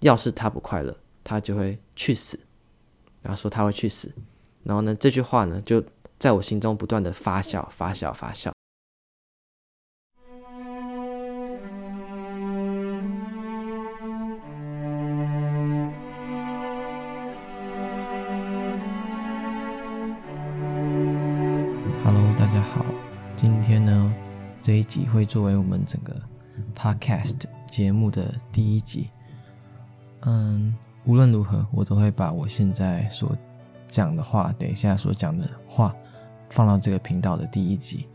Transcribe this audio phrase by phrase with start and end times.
[0.00, 2.38] 要是他不快乐，他就会去死。
[3.20, 4.12] 然后说他会去死。
[4.62, 5.82] 然后呢，这句话呢，就
[6.18, 8.52] 在我心中不断的发酵、发酵、发酵。
[22.04, 22.84] Hello，大家好，
[23.36, 24.14] 今天呢，
[24.62, 26.14] 这一集会作为我们整个
[26.76, 29.10] Podcast 节目的第一集。
[30.22, 30.74] 嗯，
[31.04, 33.36] 无论如何，我都会把我现在所
[33.86, 35.94] 讲的话，等一下所讲的话，
[36.50, 38.06] 放到这个频道的第一集。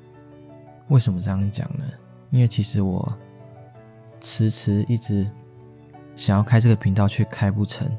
[0.90, 1.86] 为什么这样讲呢？
[2.30, 3.12] 因为其实我
[4.20, 5.30] 迟迟一直
[6.16, 7.90] 想要开这个频道，却开不成，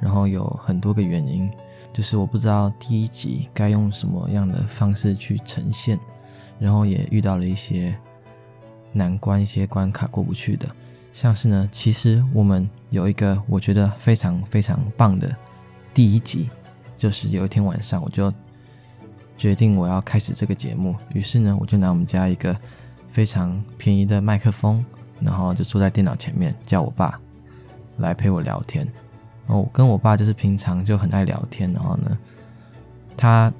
[0.00, 1.50] 然后有很多个原因，
[1.92, 5.98] 就是我不知道第一集该用什么样的方式去呈现，
[6.58, 7.96] 然后也遇到了一些
[8.92, 10.68] 难关、一些关卡过不去的，
[11.12, 15.34] 像是呢，其实我们有一个我觉得非常非常棒的
[15.92, 16.48] 第一集。
[16.96, 18.30] 就是有一天晚上，我就
[19.34, 20.94] 决定我要开始这个节目。
[21.14, 22.54] 于是呢，我就拿我们家一个
[23.08, 24.84] 非常便宜的麦克风，
[25.18, 27.18] 然后就坐在电脑前面，叫我爸
[27.96, 28.86] 来陪我聊天。
[29.46, 32.18] 哦我跟我爸就是平常就很爱聊天，然后呢，
[33.16, 33.50] 他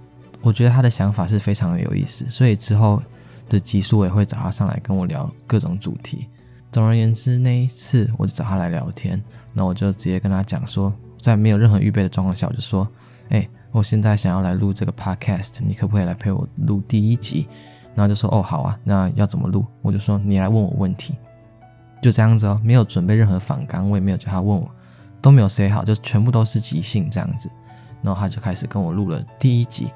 [0.43, 3.03] 我觉得他的想法是非常的有意思，所以之后
[3.49, 6.29] 的集数我也会找他上来跟我聊各种主题。
[6.73, 9.23] 总而言之，那一次我就找他来聊天，
[9.55, 12.87] 那我就直接跟他讲说，在没有任何预备的状况下，我就说。
[13.31, 17.47] 哎，我现在想要来录这个 podcast，你可不可以来陪我录第一集？
[17.95, 19.65] 然后就说哦，好啊，那要怎么录？
[19.83, 21.15] 我就说你来问我问题，
[22.03, 24.69] 就这样子哦，没有准备任何反纲，我也没有叫他问我，
[25.23, 27.49] 都没有 say 好，就全部都是即兴这样子。
[28.03, 29.93] 然后他就开始跟我录了第一集。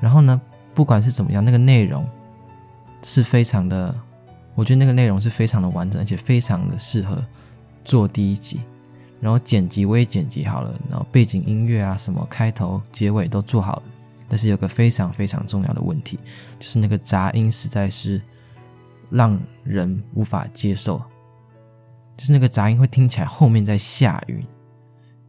[0.00, 0.40] 然后呢，
[0.74, 2.04] 不管是怎么样，那个内容
[3.04, 3.94] 是非常的，
[4.58, 7.24] 我觉得那个内容是非常的完整，而且非常的适合
[7.84, 8.58] 做第一集。
[9.20, 13.82] 然后剪辑我也剪辑好了，然后背景音乐啊，什么开头、结尾都做好了。
[14.28, 16.18] 但是有个非常非常重要的问题，
[16.58, 18.20] 就是那个杂音实在是
[19.10, 21.00] 让人无法接受。
[22.16, 24.44] 就是那个杂音会听起来后面在下雨，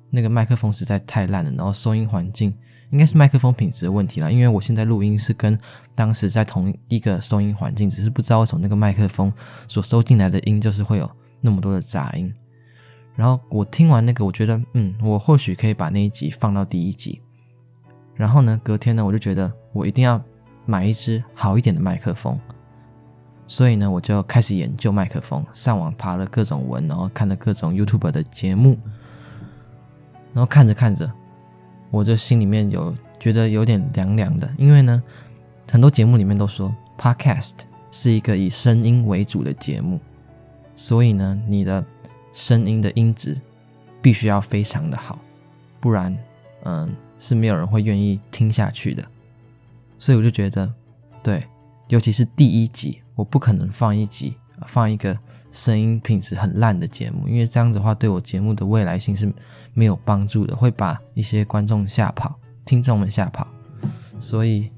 [0.10, 1.52] 那个麦克风实在太烂了。
[1.52, 2.52] 然后收音环境
[2.92, 5.58] 应该是麦克风品质的问题啦，因为我现在录音是跟
[5.94, 9.32] 当时在同一个收音环境，只是不知道为什么那个麦克风
[9.68, 11.10] 所收进来的音就是会有
[11.42, 12.34] 那么多的杂音。
[13.16, 17.22] 然后我听完那个，我觉得，嗯，我或许可以把那一集放到第一集。
[18.16, 20.22] 然后呢，隔天呢，我就觉得我一定要
[20.66, 22.40] 买一支好一点的麦克风。
[23.46, 28.78] 所以呢，我就开始研究麦克风，上网爬了各种文，然后看了各种 YouTube 的节目。
[30.34, 31.12] 然后看着看着，
[31.92, 35.02] 我就心里面有觉得有点凉凉的，因为呢，
[35.72, 37.54] 很多节目里面都说 Podcast
[37.92, 40.00] 是一个以声音为主的节目，
[40.76, 41.86] 所以呢，你的。
[42.32, 43.36] 声音的音质
[44.04, 45.18] 必须要非常的好，
[45.80, 46.16] 不然，
[46.64, 49.04] 嗯，是没有人会愿意听下去的。
[49.98, 50.72] 所以我就觉得，
[51.24, 51.44] 对，
[51.88, 54.36] 尤其是第一集，我不可能放一集，
[54.68, 55.18] 放一个
[55.52, 59.32] 声音品质很烂的节目，因为这样子的话，对我节目的未来性是
[59.74, 63.48] 没有帮助的，会把一些观众吓跑，听众们吓跑。
[64.20, 64.70] 所以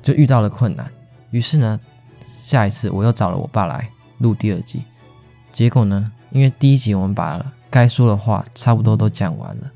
[0.00, 0.88] 就遇到了困难。
[1.30, 1.80] 于是呢，
[2.26, 4.84] 下一次我又找了我爸来录第二集，
[5.50, 9.72] 结果呢，因为第一集我们把该说的话差不多都讲完了，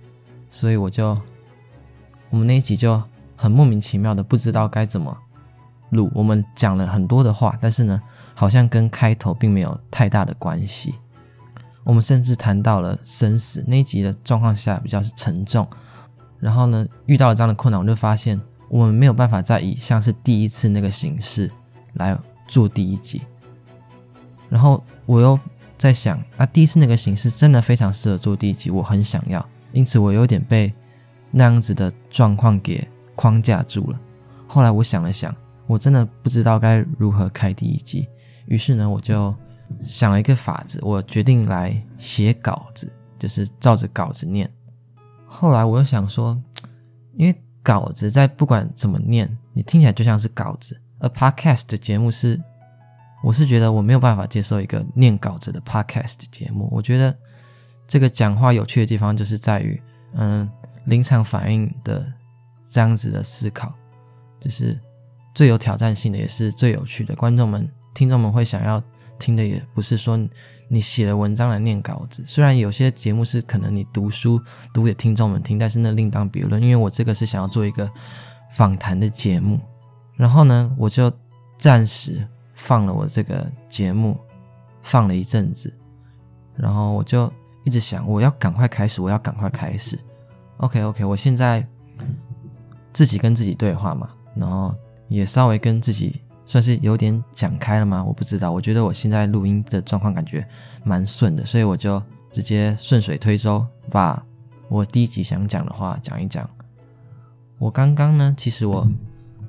[0.49, 1.19] 所以我就
[2.31, 3.03] 我们那一集就
[3.37, 5.19] 很莫名其妙的不知道该怎么
[5.91, 6.09] 录。
[6.15, 8.01] 我们讲了很多的话，但是呢，
[8.39, 10.95] 好像跟开头并没有太大的关系。
[11.83, 15.67] 我们甚至谈到了生死，那一集的状况下比较是沉重。
[16.39, 21.51] 然后呢，遇到了这样的困难，我就发现我们没有办法再以像是第一次那个形式
[21.95, 22.17] 来
[22.47, 23.23] 做第一集。
[24.49, 25.39] 然后我又。
[25.79, 30.75] 在想啊，第一次那个形式真的非常适合做第一集，我很想要，因此我有点被
[31.31, 32.85] 那样子的状况给
[33.15, 34.01] 框架住了。
[34.49, 35.33] 后来我想了想，
[35.69, 38.09] 我真的不知道该如何开第一集，
[38.49, 39.35] 于是呢，我就
[39.83, 44.51] 想了一个法子，我决定来写稿子，就是照着稿子念。
[45.27, 46.37] 后来我又想说，
[47.15, 52.41] 因为稿子在不管怎么念，你听起来就像是稿子，而 Podcast 的节目是。
[53.21, 56.69] 我是觉得我没有办法接受一个念稿子的 podcast 节目。
[56.71, 57.13] 我觉得
[57.85, 59.83] 这个讲话有趣的地方就是在于，
[60.15, 60.49] 嗯，
[60.85, 62.07] 临场反应的
[62.71, 63.75] 这样子的思考，
[64.39, 64.81] 就是
[65.35, 67.13] 最有挑战性的，也是最有趣的。
[67.17, 68.83] 观众们、听众们会想要
[69.19, 70.19] 听的，也不是说
[70.69, 72.23] 你写了文章来念稿子。
[72.27, 74.41] 虽然有些节目是可能你读书
[74.73, 76.63] 读给听众们听，但是那另当别论。
[76.63, 77.91] 因为我这个是想要做一个
[78.51, 79.59] 访谈的节目，
[80.17, 81.13] 然后呢，我就
[81.57, 82.27] 暂时。
[82.61, 84.19] 放了我这个节目，
[84.83, 85.73] 放了一阵子，
[86.57, 87.33] 然后我就
[87.65, 89.97] 一直想我要赶快开始，我要赶快开始。
[90.57, 91.65] OK OK，我现在
[92.93, 94.75] 自己跟自己对话嘛，然后
[95.07, 98.03] 也稍微跟自己算是有点讲开了吗？
[98.03, 98.51] 我不知道。
[98.51, 100.43] 我觉得我现在录音的状况感觉
[100.83, 102.03] 蛮顺的，所以我就
[102.33, 104.25] 直接顺水推舟，把
[104.71, 106.49] 我第一集想讲的话讲一讲。
[107.59, 108.89] 我刚刚呢，其实我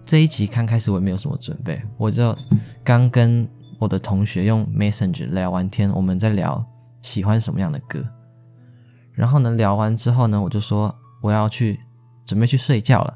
[0.04, 2.38] 这一集刚开始我也没有什么准备，我就
[2.84, 3.48] 刚跟
[3.80, 6.62] 我的同学用 Messenger 聊完天，我们在聊
[7.02, 8.04] 喜欢什么样的歌。
[9.14, 11.80] 然后呢，聊完之后呢，我就说我要去
[12.26, 13.16] 准备去睡觉了，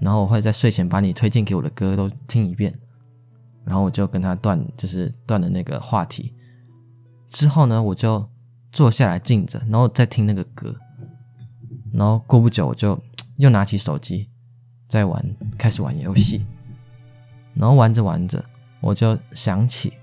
[0.00, 2.72] 然后我会在睡前把你推荐给我的歌都听一遍。
[3.70, 6.34] 然后我就跟他断，就是断了那个话题。
[7.28, 8.28] 之后呢，我就
[8.72, 10.74] 坐下来静着，然后再听那个歌。
[11.92, 13.00] 然后过不久，我就。
[13.36, 14.28] 又拿起手机，
[14.86, 15.24] 在玩，
[15.56, 16.44] 开始玩游戏，
[17.54, 18.44] 然后玩着玩着，
[18.82, 19.94] 我就想起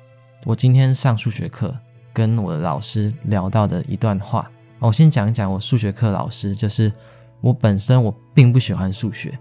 [0.44, 1.72] 我今天上数学课
[2.12, 4.50] 跟我的老师聊到的一段话。
[4.80, 6.92] 我先讲一讲我数学课老师，就是
[7.42, 9.38] 我本身我并不喜欢数学，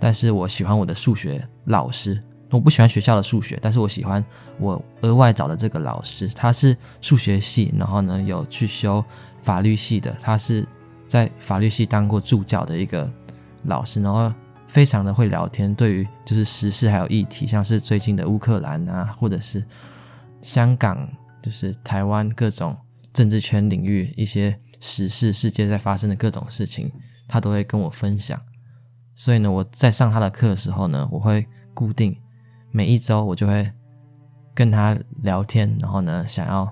[0.00, 2.20] 但是我喜欢我的数学老师。
[2.50, 4.24] 我不喜欢学校的数学，但是我喜欢
[4.58, 9.04] 我额外找的这个老师，他是数学系，然后呢有去修
[9.42, 10.66] 法律系的，他是
[11.06, 13.10] 在法律系当过助教的一个。
[13.64, 14.32] 老师，然后
[14.68, 19.62] 非常的会聊天，对于就是时事还有议题，像是最近的乌克兰啊，或者是
[20.40, 21.06] 香港，
[21.42, 22.74] 就是台湾各种
[23.12, 26.90] 政治圈领域一些时事，世界在发生的各种事情，
[27.26, 28.40] 他都会跟我分享。
[29.16, 32.16] 所以呢，我在上他的课的时候呢，我会固定
[32.70, 33.70] 每一周我就会
[34.54, 36.70] 跟他聊天，然后呢，想要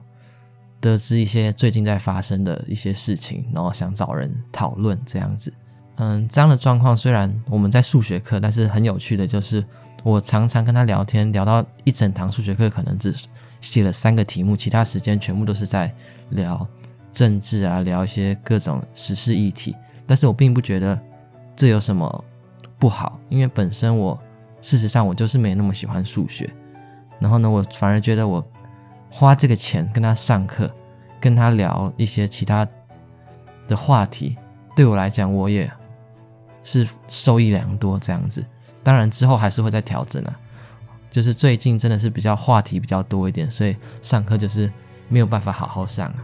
[0.81, 5.52] 得知一些最近在发生的一些事情，然后想找人讨论这样子。
[5.96, 9.64] 嗯，这样的状况虽然我们在数学课，但是很有趣的就是，
[10.02, 13.14] 我常常跟他聊天，聊到一整堂数学课可能只
[13.62, 15.90] 写了三个题目，其他时间全部都是在
[16.31, 16.69] 聊
[17.12, 19.75] 政治啊，聊一些各种时事议题。
[20.06, 21.00] 但是我并不觉得
[21.56, 22.25] 这有什么
[22.78, 24.22] 不好，因为本身我
[24.66, 26.48] 事实上我就是没那么喜欢数学。
[27.20, 28.44] 然后呢，我反而觉得我
[29.10, 30.70] 花这个钱跟他上课，
[31.20, 32.66] 跟他聊一些其他
[33.68, 34.36] 的话题，
[34.74, 35.70] 对我来讲，我也。
[36.68, 38.44] 是受益良多这样子，
[38.82, 40.36] 当然之后还是会再调整啊。
[41.08, 44.68] 就是最近真的是比较话题比较多一点，所以上课就是
[45.08, 46.16] 没有办法好好上啊。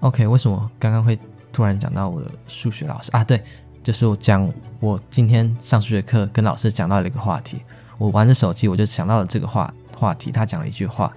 [0.00, 1.18] OK，为什么刚刚会
[1.50, 3.24] 突然讲到我的数学老师啊？
[3.24, 3.42] 对，
[3.82, 7.62] 就是我讲我今天上数学课跟老师讲到了一个话题，
[7.98, 11.12] 我玩着手机我就想到了这个话话题，他讲了一句话，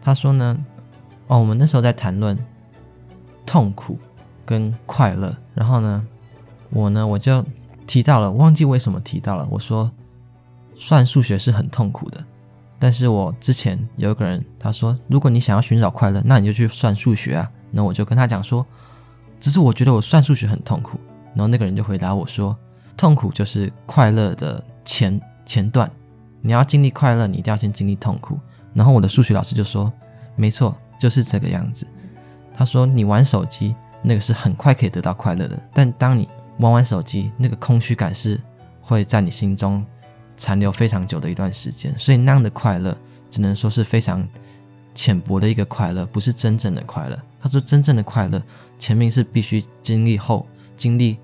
[0.00, 0.58] 他说呢，
[1.26, 2.38] 哦，我们那时候在谈论
[3.46, 3.98] 痛苦
[4.44, 6.06] 跟快乐，然后呢，
[6.70, 7.44] 我呢我就。
[7.88, 9.48] 提到了，忘记为什么提到了。
[9.50, 9.90] 我说，
[10.76, 12.22] 算数学是很痛苦的，
[12.78, 17.48] 但是我之前有一个人他说，如果你想要寻找快乐，那你就去算数学啊。
[17.70, 18.66] 那我就跟他讲说，
[19.40, 21.00] 只是我觉得我算数学很痛苦。
[21.34, 22.56] 然后那个人就回答我说，
[22.96, 25.90] 痛苦就是快乐的前前段，
[26.40, 28.38] 你要经历快乐，你一定要先经历痛苦。
[28.74, 29.92] 然后我的数学老师就说，
[30.36, 31.86] 没错，就是这个样子。
[32.54, 36.28] 他说，你玩手机那个是很快可以得到快乐的，但当你
[36.58, 38.40] 玩玩手机，那个空虚感是
[38.80, 39.84] 会在你心中
[40.36, 42.96] 残留非常久的一段时间，所以那样的快乐
[43.30, 44.26] 只能说是非常
[44.94, 47.18] 浅薄的一个快乐，不是真正的快乐。
[47.40, 48.42] 他说，真正的快乐
[48.78, 50.44] 前面是必须经历后，
[50.78, 51.18] 经历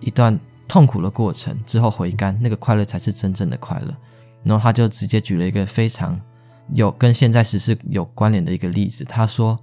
[0.00, 3.94] 一段痛苦的过程之后回甘，那个快乐才是真正的快乐。
[4.42, 6.20] 然后他就直接举了一个非常
[6.74, 9.56] 有跟现在时事有关联的一个例子，他说，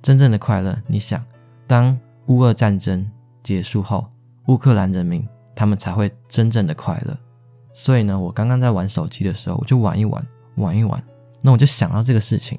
[0.00, 1.20] 真正的快乐，你想，
[1.66, 3.10] 当乌俄战争
[3.42, 4.06] 结束后。
[4.46, 5.24] 乌克兰人民，
[5.54, 7.16] 他们才会真正的快乐。
[7.72, 10.24] 所以呢，我刚刚在玩手机的时候，我就玩一玩，
[10.56, 11.00] 玩一玩。
[11.42, 12.58] 那我就想到这个事情，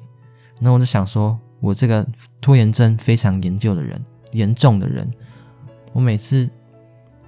[0.58, 2.06] 那我就想说，我这个
[2.40, 5.06] 拖延症非常严重的人，严重的人，
[5.92, 6.48] 我每次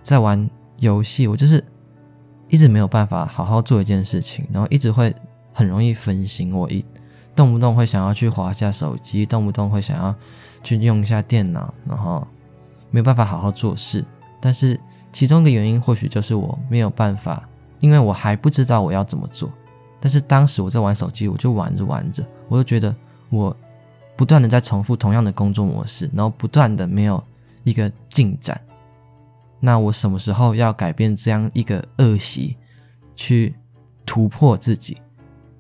[0.03, 1.63] 在玩游戏，我就是
[2.49, 5.15] 一直没有办法好好做一件事情，然后一直会
[5.53, 6.55] 很容易分心。
[6.55, 6.85] 我一
[7.35, 10.15] 动不动会想要去滑下手机，动不动会想要
[10.63, 12.27] 去用一下电脑，然后
[12.91, 14.05] 没有办法好好做事。
[14.41, 14.79] 但是
[15.13, 17.49] 其中一个原因或许就是我没有办法，
[17.81, 19.51] 因为我还不知道我要怎么做。
[20.01, 22.95] 但是当时我在玩手机，我就玩着玩着，我就觉得
[23.31, 23.57] 我
[24.17, 27.23] 不断的在重复同样的工作模式，然后不断的没有
[27.65, 28.61] 一个进展。
[29.61, 32.57] 那我什么时候要改变这样一个恶习，
[33.17, 33.55] 去
[34.07, 34.97] 突破自己？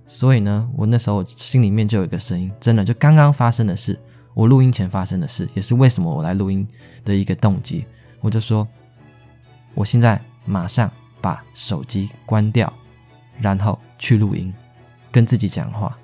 [0.06, 3.98] 所以呢，我那时候心里面就有一个声音，真的就刚刚发生的事，
[4.34, 6.68] 我录音前发生的事，也是为什么我来录音
[7.04, 7.86] 的一个动机。
[8.20, 8.68] 我就说，
[9.72, 10.90] 我现在马上
[11.22, 12.70] 把手机关掉，
[13.40, 14.52] 然后去录音，
[15.10, 15.96] 跟自己讲话。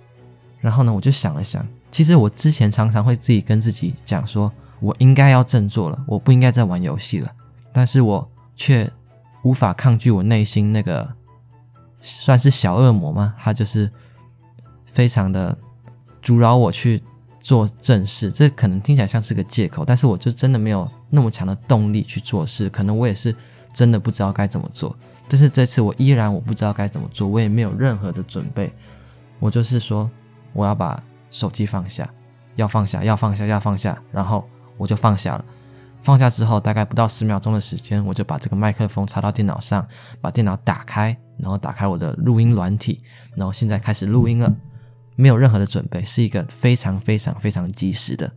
[0.61, 7.31] 然后呢，我就想了想，其实我之前常常会自己跟自己讲说，我应该要振作了，我不应该再玩游戏了。
[7.73, 8.91] 但是我却
[9.43, 11.09] 无法抗拒我内心那个
[12.01, 13.35] 算是小恶魔吗？
[13.39, 13.91] 他就是
[14.87, 15.57] 非常的
[16.23, 17.03] 阻扰我去
[17.41, 18.31] 做正事。
[18.31, 22.69] 这可能听起来像是个借口，但是我就真的没有那么强的动力去做事。
[22.69, 23.35] 可能我也是
[23.73, 24.97] 真的不知道该怎么做。
[25.29, 28.73] 但是这次我依然我不知道该怎么做，我也没有任何的准备。
[29.39, 30.11] 我就是说，
[30.53, 32.09] 我要把手机放下，
[32.57, 34.45] 要放下，要放下，要放下，然后
[34.81, 35.45] 我就放下了。
[36.03, 39.87] 放下之后，大概不到十秒钟的时间，我就把这个麦克风插到电脑上，
[40.21, 43.03] 把电脑打开，然后打开我的录音软体，
[43.37, 44.51] 然后现在开始录音了。
[45.17, 48.33] 没有任何的准备，是一个非常非常非常及时的。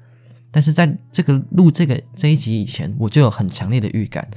[0.51, 4.29] 但是在这个录这个这一集以前，我就有很强烈的预感，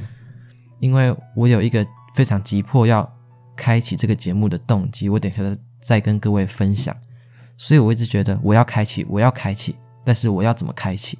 [0.78, 1.84] 因为我有一个
[2.14, 3.12] 非常急迫要
[3.56, 5.42] 开启这个节目的动机，我等下
[5.80, 6.96] 再跟各位分享。
[7.56, 11.18] 所以我一直觉得我要开启，我要开启，但是我要怎么开启？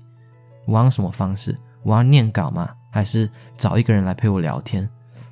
[0.66, 1.56] 我要用什么方式？
[1.82, 2.68] 我要念稿吗？
[2.90, 4.88] 还是找一个人来陪我聊天？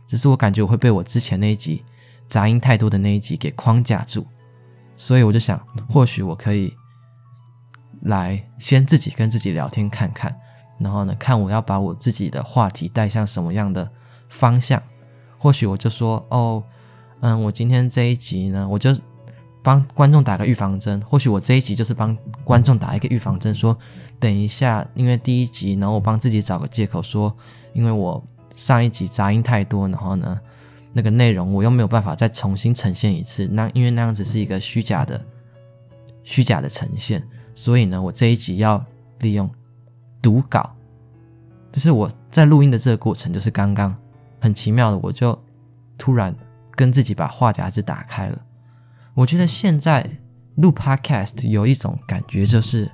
[0.07, 1.85] 只是我感觉我会被我之前那一集
[2.29, 4.27] 杂音太多的那一集给框架住，
[4.97, 6.73] 所以我就想，或许我可以
[8.03, 10.35] 来先自己跟自己聊天看看，
[10.79, 13.91] 然后呢，看我要把我自己的话题带向什么样的
[14.29, 14.83] 方向。
[15.39, 16.63] 或许我就说，哦，
[17.21, 18.95] 嗯，我今天这一集呢，我就。
[19.65, 23.77] 帮观众打个预防针，或许我这一集就是帮观众打一个预防针，说
[24.21, 27.35] 等一下，因为第一集，然后我帮自己找个借口说，
[27.73, 28.23] 因为我
[28.55, 30.39] 上一集杂音太多，然后呢，
[30.93, 35.19] 那个内容我又没有办法再重新呈现一次，那因为那样子是一个虚假的、
[36.25, 38.85] 虚假的呈现，所以呢，我这一集要
[39.21, 39.51] 利用
[40.21, 40.77] 读稿，
[41.73, 43.97] 就是我在录音的这个过程，就是刚刚
[44.41, 45.43] 很奇妙的，我就
[45.97, 46.37] 突然
[46.73, 48.39] 跟自己把话匣子打开了。
[49.15, 50.05] 我觉得现在
[50.57, 52.91] 录 Podcast 有一种感觉，就是，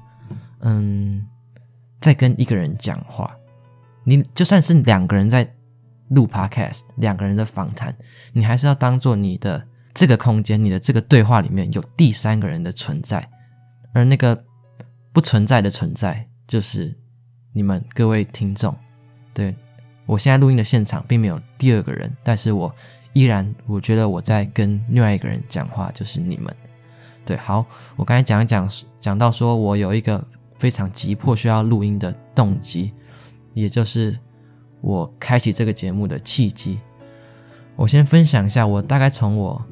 [0.60, 1.26] 嗯，
[1.98, 3.34] 在跟一个人讲话。
[4.04, 5.50] 你就算是两个人在
[6.08, 7.94] 录 Podcast，两个人的访谈，
[8.32, 13.26] 你还是要当做你的这个空间，你的这个对话里面有第三个人的存在，
[13.94, 14.44] 而那个
[15.12, 16.94] 不存在的存在，就是
[17.54, 18.76] 你们各位听众。
[19.32, 19.56] 对，
[20.04, 22.74] 我现在录音的现场并没有第二个人，但是我。
[23.12, 26.54] 依然，我觉得我在跟另外一个人讲话，就是你们。
[27.24, 27.64] 对，好，
[27.96, 30.24] 我刚才讲一讲，讲到说我有一个
[30.58, 32.92] 非常急迫需要录音的动机，
[33.54, 34.18] 也就是
[34.80, 36.78] 我开启这个节目的契机。
[37.76, 39.64] 我先分享一下，我大概从我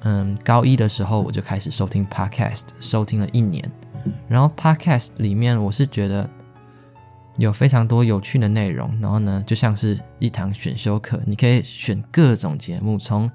[0.00, 3.70] 嗯高一的时候我就开始收听 Podcast，收听了一年，
[4.28, 6.28] 然后 Podcast 里面我是觉得。
[7.38, 13.30] 有非常多有趣的内容，然后呢，就像是一堂选修课，你可以选各种节目，从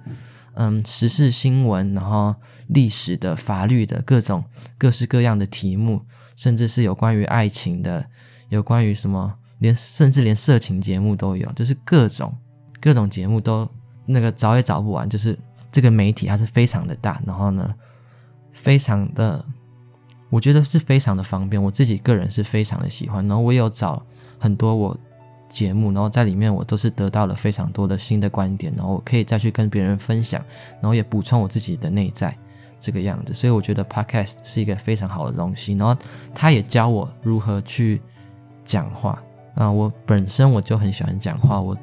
[0.55, 2.35] 嗯时事新闻，然后
[2.67, 4.43] 历史的、法律的各种
[4.77, 6.01] 各式各样的题目，
[6.35, 8.05] 甚至是有关于爱情的，
[8.49, 12.35] 有关于什么，连甚至连色情节目都有，就是各种
[12.79, 13.69] 各种节目都
[14.05, 15.37] 那个找也找不完，就是
[15.71, 17.73] 这个媒体它是非常的大，然后呢，
[18.51, 19.45] 非常的。
[20.31, 23.27] 我觉得是非常的方便，我自己个人是非常的喜欢。
[23.27, 24.03] 然后我有找
[24.39, 24.97] 很多我
[25.49, 30.41] 节目，然后在里面我都是得到了非常多的新的观点，然后我可以再去跟别人分享，
[30.75, 32.33] 然后也补充我自己的内在
[32.79, 33.33] 这个样子。
[33.33, 35.93] 所以我觉得 Podcast 是一个非常好的东西，然后
[36.33, 38.01] 他也教我如何去
[38.63, 39.21] 讲话
[39.55, 39.69] 啊。
[39.69, 41.75] 我本身我就很喜欢讲话，我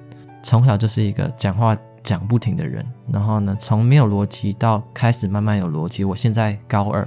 [0.43, 2.83] 从小就是一个讲话讲不停的人。
[3.13, 7.07] 然后呢，从没有逻辑到开始慢慢有逻辑，我现在高二。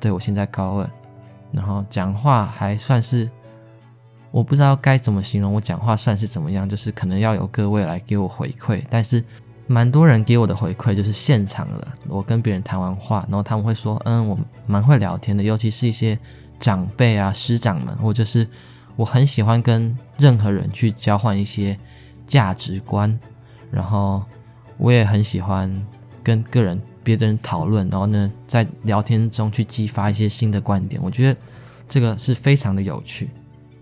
[0.00, 0.90] 对，我现在高二，
[1.52, 3.28] 然后讲话还算是，
[4.30, 9.22] 我不知道该怎么形容我讲话算是怎么样，就是可能要有各位来给我回馈，但是
[9.66, 16.18] 蛮多人给我的回馈就是现场了，我跟别人谈完话，然后他们会说，嗯，我蛮会聊天的，尤其是一些
[16.60, 18.48] 长辈啊、师长们，或者是
[18.96, 21.78] 我很喜欢跟任何人去交换一些
[22.26, 23.18] 价值观，
[23.70, 24.22] 然后
[24.76, 25.84] 我也很喜欢
[26.22, 26.80] 跟个人。
[27.08, 31.40] 别的人讨论，然后呢，在聊天中去激发一些新的观点，我觉得
[31.88, 33.30] 这个是非常的有趣。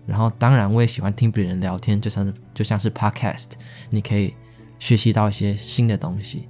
[0.05, 3.47] 然后，当然我也喜欢听别人聊天，就像是就像是 Podcast，
[3.89, 4.33] 你可以
[4.79, 6.47] 学习到一些新的东西。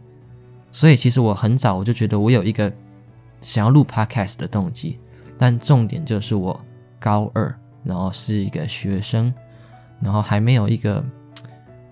[0.72, 2.72] 所以，其实我很早我就觉得我有一个
[3.42, 5.00] 想要录 Podcast 的动机，
[5.36, 6.64] 但重点就是我
[7.00, 7.52] 高二，
[7.84, 9.34] 然后是一个学生，
[10.00, 11.04] 然后还没有一个，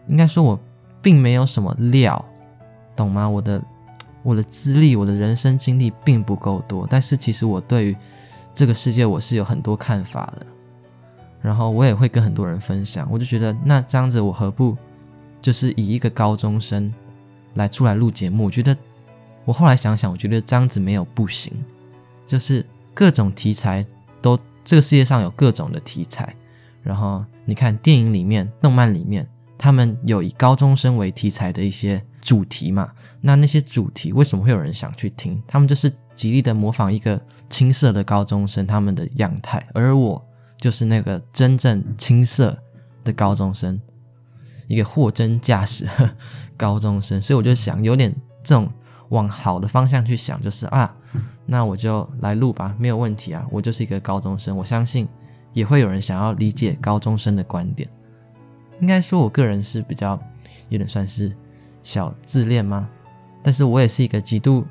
[0.07, 0.59] 应该说我
[1.01, 2.23] 并没有什么料，
[2.95, 3.27] 懂吗？
[3.27, 3.59] 我的。
[4.25, 7.95] 我的资历，我的人生经历并不够多，但是其实我对于
[8.55, 10.45] 这个世界我是有很多看法的，
[11.41, 13.07] 然后我也会跟很多人分享。
[13.11, 14.75] 我就觉得那这样子，我何不
[15.43, 16.91] 就是以一个高中生
[17.53, 18.45] 来出来录节目？
[18.45, 18.75] 我觉得
[19.45, 21.53] 我后来想想，我觉得这样子没有不行，
[22.25, 22.65] 就是
[22.95, 23.85] 各种题材
[24.23, 26.35] 都这个世界上有各种的题材，
[26.81, 32.91] 然后你看电影里面、动漫里面，他们有以高中生为题材的一些主题嘛？
[33.21, 35.41] 那那些主题为什么会有人想去听？
[35.47, 40.21] 他们就是极力的模仿一个青涩的高中生他们的样态，而我
[40.57, 42.57] 就是那个真正青涩
[43.03, 43.79] 的高中生，
[44.67, 46.15] 一个货真价实的
[46.57, 47.21] 高中生。
[47.21, 48.13] 所以我就想，有点
[48.43, 48.67] 这种
[49.09, 50.93] 往好的方向去想，就是啊，
[51.45, 55.07] 那我就来录吧，没有问题啊，我就是一个高中生，我相信。
[55.53, 57.89] 也会有人想要理解高中生的观点，
[58.81, 60.21] 应该说，我个人是比较
[60.67, 61.33] 有点算是
[61.85, 62.89] 小自恋吗？
[63.43, 64.65] 但是我也是一个极度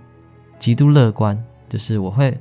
[0.58, 2.36] 极度乐观，就是我会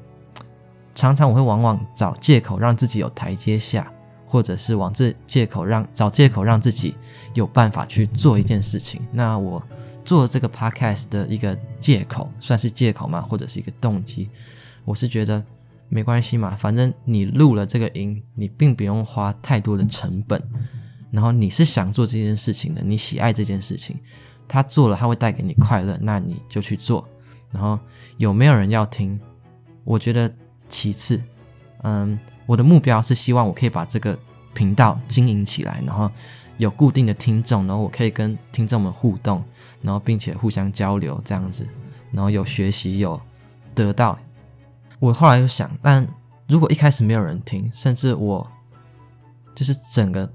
[0.95, 3.89] 常常我会往往找借口让自己有台阶下，
[4.25, 6.95] 或者是往这借口让找借口让自己
[7.35, 8.99] 有办法去做一件事情。
[9.11, 9.61] 那我
[10.03, 13.21] 做这个 podcast 的一个借口，算是借口吗？
[13.21, 14.29] 或者是一个动机？
[14.83, 15.41] 我是觉得。
[15.89, 20.41] 没关系嘛，反正你录了这个音，你并不用花太多的成本。
[21.11, 23.95] 然后你是想做这件事情的，你喜爱这件事情，
[24.47, 27.07] 他做了他会带给你快乐，那你就去做。
[27.51, 27.79] 然后
[28.17, 29.19] 有没有人要听？
[29.83, 30.33] 我觉得
[30.67, 31.21] 其次，
[31.83, 34.17] 嗯，我的目标是希望我可以把这个
[34.53, 36.09] 频道经营起来，然后
[36.57, 39.43] 有固定的听众，然后我可以跟听众们互动，
[39.81, 41.67] 然后并且互相交流这样子，
[42.11, 43.19] 然后有学习有
[43.75, 44.17] 得到。
[44.99, 46.07] 我后来就想，但
[46.47, 48.49] 如果一开始没有人听，甚至我
[49.53, 50.31] 就是整个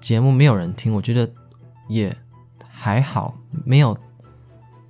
[0.00, 1.28] 节目没有人听，我觉得
[1.88, 2.14] 也
[2.84, 3.34] 还好。
[3.64, 3.96] 没有，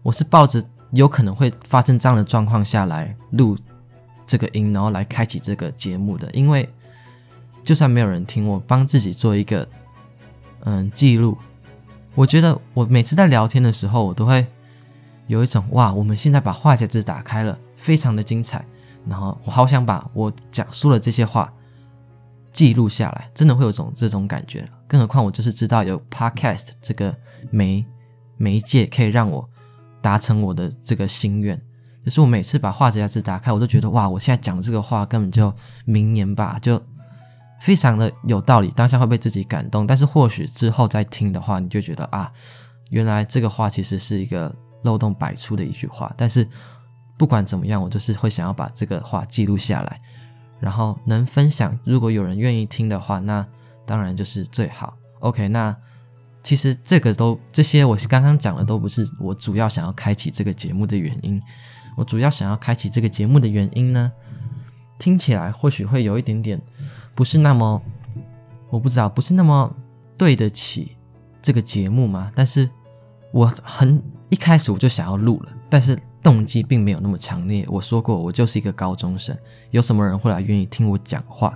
[0.02, 0.60] 我是抱着
[0.94, 3.56] 有可能会发生这样的状况下来录
[4.26, 6.28] 这个音，然后来开启这个节目的。
[6.32, 6.68] 因为
[7.62, 9.68] 就算没有人听，我帮自己做一个
[10.64, 11.38] 嗯记录。
[12.16, 14.44] 我觉得我每次在聊天的时候，我都会
[15.28, 18.64] 有一种哇，我们现在把话匣子打开了，非常的精彩。
[19.08, 21.52] 然后我好想把我讲述的这些话
[22.50, 24.68] 记录下来，真的会有种这种感觉。
[24.94, 27.12] 更何况我就是知道有 Podcast 这个
[27.50, 27.84] 媒
[28.36, 29.50] 媒介可以让我
[30.00, 31.60] 达成我的这个心愿。
[32.04, 35.52] 就是我每次把话匣子打开，我都觉得哇，我现在讲这个话根本就
[35.84, 36.80] 名言吧，就
[37.58, 38.68] 非常的有道理。
[38.68, 42.32] 当下会被自己感动，但是或许之后再听的话，你就觉得啊，
[42.90, 44.54] 原来这个话其实是一个
[44.84, 46.48] 漏洞百出的一句话，但是。
[47.16, 49.98] 不管怎么样，我就是会想要把这个话记录下来，
[50.58, 51.72] 然后能分享。
[51.84, 53.46] 如果有人愿意听的话，那
[53.86, 54.96] 当然就是最好。
[55.20, 55.76] OK，那
[56.42, 61.40] 其实这个都这些我刚刚讲的都不是我主要想要开启这个节目的原因。
[61.96, 64.12] 我主要想要开启这个节目的原因呢，
[64.98, 66.60] 听起来或许会有一点点
[67.14, 67.80] 不是那么，
[68.70, 69.74] 我不知道，不是那么
[70.18, 70.96] 对得起
[71.40, 72.30] 这个节目嘛。
[72.34, 72.68] 但是
[73.32, 75.98] 我很一开始我就想要录了，但是。
[76.24, 77.66] 动机并没有那么强烈。
[77.68, 79.36] 我说过，我就是一个高中生，
[79.72, 81.54] 有什么人会来愿意听我讲话？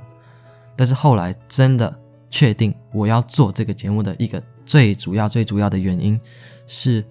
[0.77, 1.99] 但是后来真的
[2.31, 6.21] 确定我要做这个节目的一个最主要、最主要的原因
[6.67, 7.05] 是，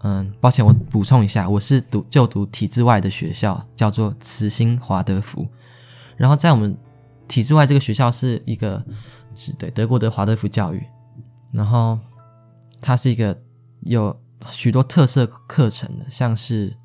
[0.00, 5.46] 嗯，抱歉，我补充一下，我是读就读体制外的学校，叫做慈心华德福。
[6.16, 6.76] 然后在我们
[7.28, 8.84] 体制外这个学校是一个
[9.34, 10.82] 是对德国的华德福教育，
[11.52, 11.98] 然后
[12.80, 13.40] 它是一个
[13.82, 14.16] 有。
[14.50, 16.76] 许多特色课程的，像是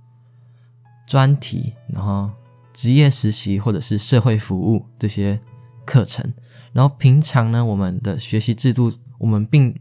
[1.06, 2.32] 专题，然后
[2.72, 5.38] 职业实习或者是社会服务这些
[5.86, 6.26] 课程。
[6.74, 9.74] 然后平常呢，我们的学习制度，我们并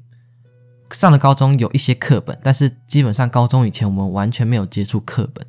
[0.91, 5.47] 上了高中有一些课本，但是基本上高中以前我们完全没有接触课本。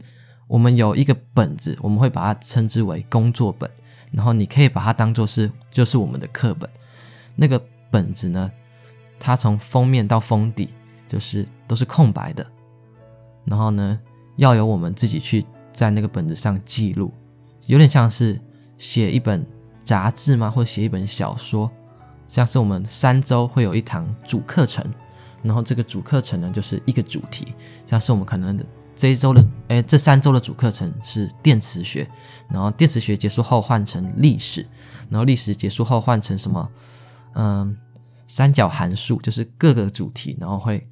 [0.48, 3.70] 我们有一个本子，我们会把它称之为工作本，
[4.12, 6.70] 然后你可以把它当做是就是我们的课本。
[7.36, 8.52] 那个本子呢，
[9.20, 10.70] 它从封面到封底。
[11.10, 12.46] 就是都是空白的，
[13.44, 14.00] 然后呢，
[14.36, 17.12] 要由我们自己去在那个本子上记录，
[17.66, 18.40] 有点像是
[18.78, 19.44] 写一本
[19.90, 20.52] 杂志吗？
[20.52, 21.72] 或写一本小说，
[22.28, 24.86] 像是我们三周会有一堂主课程，
[25.42, 27.56] 然后这个主课程呢就是一个主题，
[27.88, 28.64] 像是我们可能
[28.96, 32.08] 这一周的，诶，这三周的主课程是电磁学，
[32.50, 34.64] 然后电磁学结束后换成历史，
[35.10, 36.70] 然后历史结束后换成什么？
[37.34, 37.76] 嗯，
[38.28, 40.88] 三角函数，就是各个主题，然后会。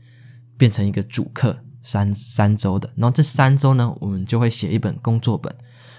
[0.60, 5.56] 变成一个主课三三周的，然后这三周呢，我们就会写一本工作本，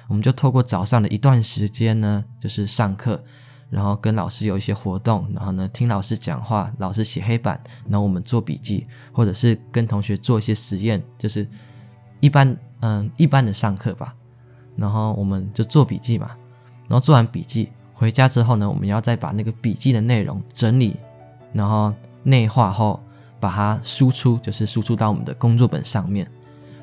[0.08, 3.22] 我们就透过早上的一段时间呢，就是上课，
[3.70, 11.46] 然后跟老师有一些活动，然后呢听老师讲话，老师写黑板，然后我们做笔记，或者是跟同学做一些实验，就是
[12.18, 14.12] 一般嗯一般的上课吧，
[14.74, 16.30] 然后我们就做笔记嘛，
[16.88, 20.96] 然后做完笔记回家之后呢，我们要再把那个笔记的内容整理，
[21.52, 21.94] 然后
[22.24, 22.98] 内化后。
[23.40, 26.28] 把它输出，就是输出到我们的工作本上面。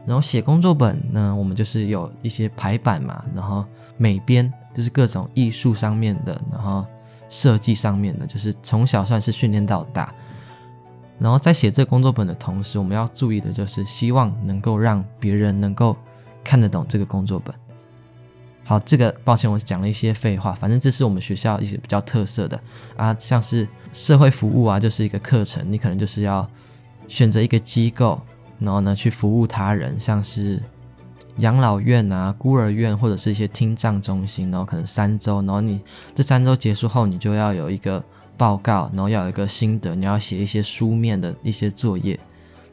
[0.06, 3.66] 然后写工作本呢，我们就是有一些排版嘛，然后
[3.98, 6.86] 美编就是各种艺术上面的，然后
[7.28, 10.14] 设计上面的，就是从小算是训练到大。
[11.18, 15.96] 然后在写这工作本的同时，我们要注意的就是希望能够让别人能够
[16.44, 17.56] 看得懂这个工作本。
[18.66, 20.52] 好，这个抱歉，我讲了一些废话。
[20.52, 22.60] 反正这是我们学校一些比较特色的
[22.98, 26.50] 啊，像是社会服务啊，就是一个课程，你可能就是要
[27.08, 28.20] 选择一个机构，
[28.66, 30.62] 然后呢去服务他人，像是
[31.38, 35.82] 养老院啊、孤儿院或者是一些听障中心，然后可能三周，然后你
[36.14, 38.04] 这三周结束后，你就要有一个
[38.36, 42.20] 报告，然后要有一个心得，你要写一些书面的一些作业，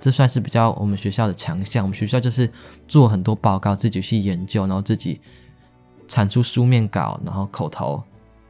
[0.01, 1.85] 这算是比较我们学校的强项。
[1.85, 2.51] 我们学校就是
[2.89, 5.21] 做很多报告，自己去研究，然后自己。
[6.09, 8.03] 产出书面稿，然后口头，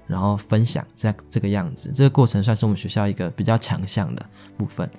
[0.08, 4.26] 然后分享，这这个样子，这个过程算是我们学校一个比较强项的
[4.56, 4.90] 部分。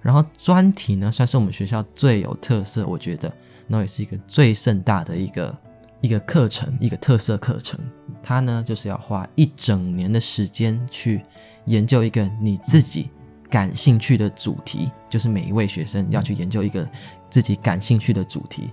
[0.00, 3.28] 然后专题呢，算是我们学校最有特色，我觉得，
[3.66, 5.58] 然后也是一个最盛大的一个
[6.00, 7.78] 一个课程，一个特色课程。
[8.22, 11.22] 它呢，就是要花一整年的时间去
[11.66, 13.10] 研究一个你自己
[13.50, 16.86] 感兴趣的主题，就是每一位学生要去研究一个
[17.30, 18.70] 自己感兴趣的主题，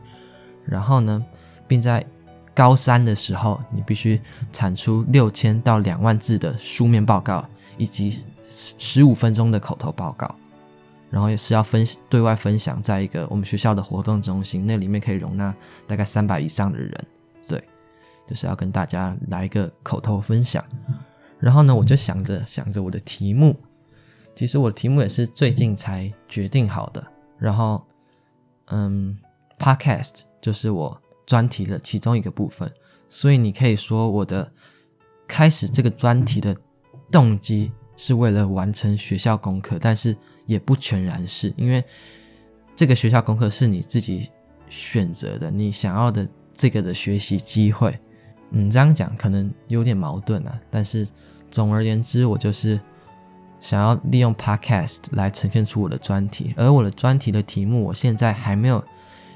[0.66, 1.24] 然后呢，
[1.68, 2.06] 并在
[2.54, 4.22] 高三的时候，你必须
[4.54, 7.46] 产出六千到两万字的书面报告，
[7.78, 10.34] 以及十五分钟的口头报告，
[11.16, 15.56] 然后也是要分对外分享，在一个我们学校的活动中心，那里面可以容纳
[15.88, 16.92] 大概三百以上的人，
[17.48, 17.64] 对，
[18.28, 20.62] 就是要跟大家来一个口头分享。
[21.40, 23.56] 然后呢，我就想着想着我的题目，
[24.36, 27.02] 其实我的题目也是最近才决定好的。
[27.38, 27.82] 然后，
[28.66, 29.18] 嗯
[29.58, 31.02] ，Podcast 就是我。
[31.28, 32.72] 专题的其中一个部分，
[33.10, 34.48] 所以你可以说我的
[35.28, 36.56] 开始这个专题的
[37.12, 40.16] 动机是为了完成学校功课，但是
[40.46, 41.84] 也不全然是，因为
[42.76, 44.30] 这个学校功课是你自己
[44.70, 47.98] 选择的，你想要的这个的学习机会。
[48.52, 51.08] 嗯，这样讲可能有点矛盾啊，但是
[51.50, 52.80] 总而言之，我就是
[53.60, 58.84] 想要利用 Podcast 来呈现出我的专题，而我的专题的题目，我现在还没有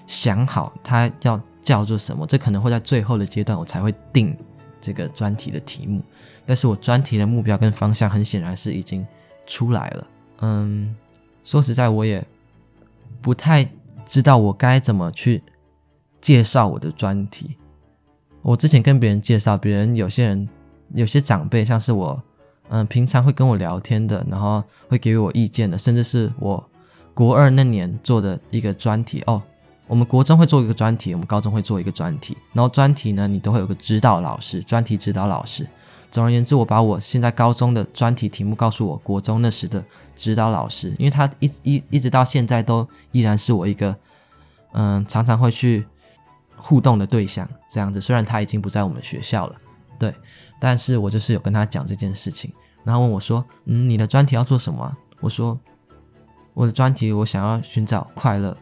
[0.08, 1.42] 想好，它要。
[1.62, 2.26] 叫做什么？
[2.26, 4.36] 这可能会在最后的阶段我才会定
[4.82, 6.02] 这个专题的题目，
[6.44, 9.06] 但是我专题的目标跟方向很显然是已经
[9.46, 10.08] 出来了。
[10.42, 10.96] 嗯，
[11.44, 12.26] 说实在，我也
[13.22, 13.70] 不太
[14.06, 15.44] 知道我该怎么去
[16.22, 17.56] 介绍我的专题。
[18.42, 20.48] 我之前跟别人介绍，别人有些人
[20.94, 22.24] 有些长辈，像是我，
[22.70, 26.64] 嗯，平常会跟我聊天的，然后会给我意见的，甚至是我
[27.14, 29.42] 国二那年做的一个专题哦。
[29.88, 35.68] 我们国中会做一个专题，我们高中会做一个专题，然后专题呢，你都会有个指导老师，专题指导老师。
[36.12, 39.84] 总而言之，我把我现在高中的专题题目告诉我国中那时的
[40.16, 43.96] 指导老师，因为他一一一直到现在都依然是我一个
[44.74, 45.86] 嗯常常会去
[46.58, 47.48] 互动的对象。
[47.70, 49.56] 这样子，虽然他已经不在我们学校了，
[50.00, 50.14] 对，
[50.60, 52.52] 但是我就是有跟他讲这件事情，
[52.84, 55.60] 然后问我说：“嗯，你的专题要做什么？”我说
[56.56, 58.58] ：“我的专题，我想要寻找快乐。”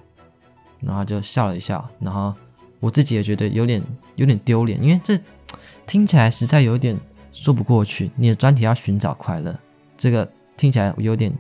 [0.81, 2.33] 然后就笑了一笑，然后
[2.79, 3.81] 我自己也觉得有点
[4.15, 5.17] 有点丢脸，因为这
[5.87, 6.99] 听起来实在有点
[7.43, 8.11] 说不过去。
[8.15, 9.57] 你的专题要寻找快乐，
[9.95, 11.31] 这个听起来有点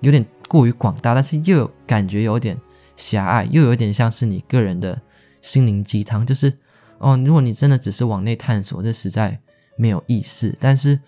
[0.00, 2.60] 有点过于广大，但是又有感觉有点
[2.96, 5.00] 狭隘，又有点像是你个人的
[5.40, 6.26] 心灵鸡汤。
[6.26, 6.52] 就是
[6.98, 9.38] 哦，如果你真的只是往内探索，这实在
[9.76, 10.56] 没有意思。
[10.60, 10.98] 但是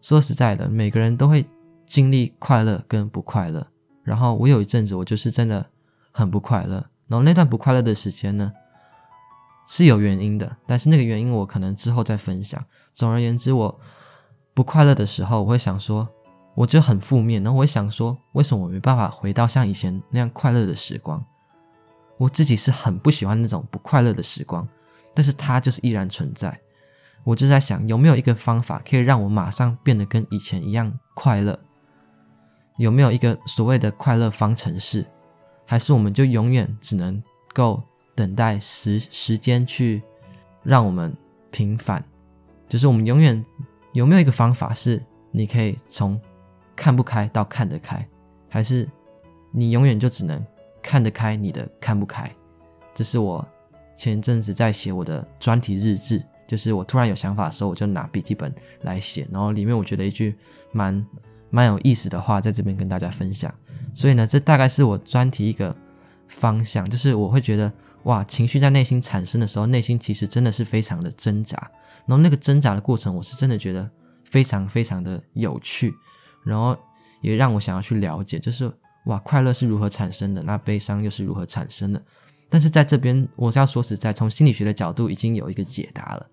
[0.00, 1.44] 说实在的，每个人都会
[1.86, 3.66] 经历快乐跟不快乐。
[4.02, 5.66] 然后我有一阵子，我就是真的
[6.12, 6.86] 很不快乐。
[7.08, 8.52] 然后那段不快乐的时间呢，
[9.68, 12.64] 是有原因的，但是那个原因我可能之后再分享。
[12.96, 13.80] 总而言之，我
[14.54, 16.08] 不快乐的时候，我会想说，
[16.54, 21.22] 我就很负面，然后我会想说，为什么我没办法回到像以前那样快乐的时光？
[22.16, 24.66] 我自己是很不喜欢那种不快乐的时光，
[25.14, 26.58] 但是它就是依然存在。
[27.22, 31.58] 我就在想，有没有一个方法可以让我马上变得跟以前一样快乐？
[32.78, 35.04] 有没有一个所谓的快乐方程式？
[35.66, 37.82] 还是我们就永远只能够
[38.14, 40.02] 等待时时间去
[40.62, 41.14] 让我们
[41.50, 42.02] 平反，
[42.68, 43.44] 就是我们永远
[43.92, 46.20] 有没有一个方法是你可以从
[46.74, 48.06] 看不开到看得开，
[48.48, 48.88] 还是
[49.52, 50.44] 你永远就只能
[50.82, 52.30] 看得开你的看不开？
[52.94, 53.46] 这是我
[53.96, 60.36] 前阵子在写我的专题日志，就是我突然有想法的时候，我就拿笔记本来写，然后里面我觉得一句
[60.72, 61.06] 蛮
[61.50, 63.52] 蛮有意思的话，在这边跟大家分享。
[63.94, 65.74] 所以呢，这大概是我专题一个
[66.28, 67.72] 方向，就是我会觉得
[68.06, 71.56] 哇，情绪在内心产生的时候，内心其实真的是非常的挣扎。
[72.06, 73.88] 然后那个挣扎的过程，我是真的觉得
[74.24, 75.94] 非常非常的有趣，
[76.44, 76.76] 然后
[77.20, 78.72] 也让我想要去了解，就是
[79.06, 82.02] 哇，快乐是如何产生的，那悲伤又是如何产生的。
[82.48, 86.26] 但是在这边，我是要说实在，从心理学的角度已经有一个解答了。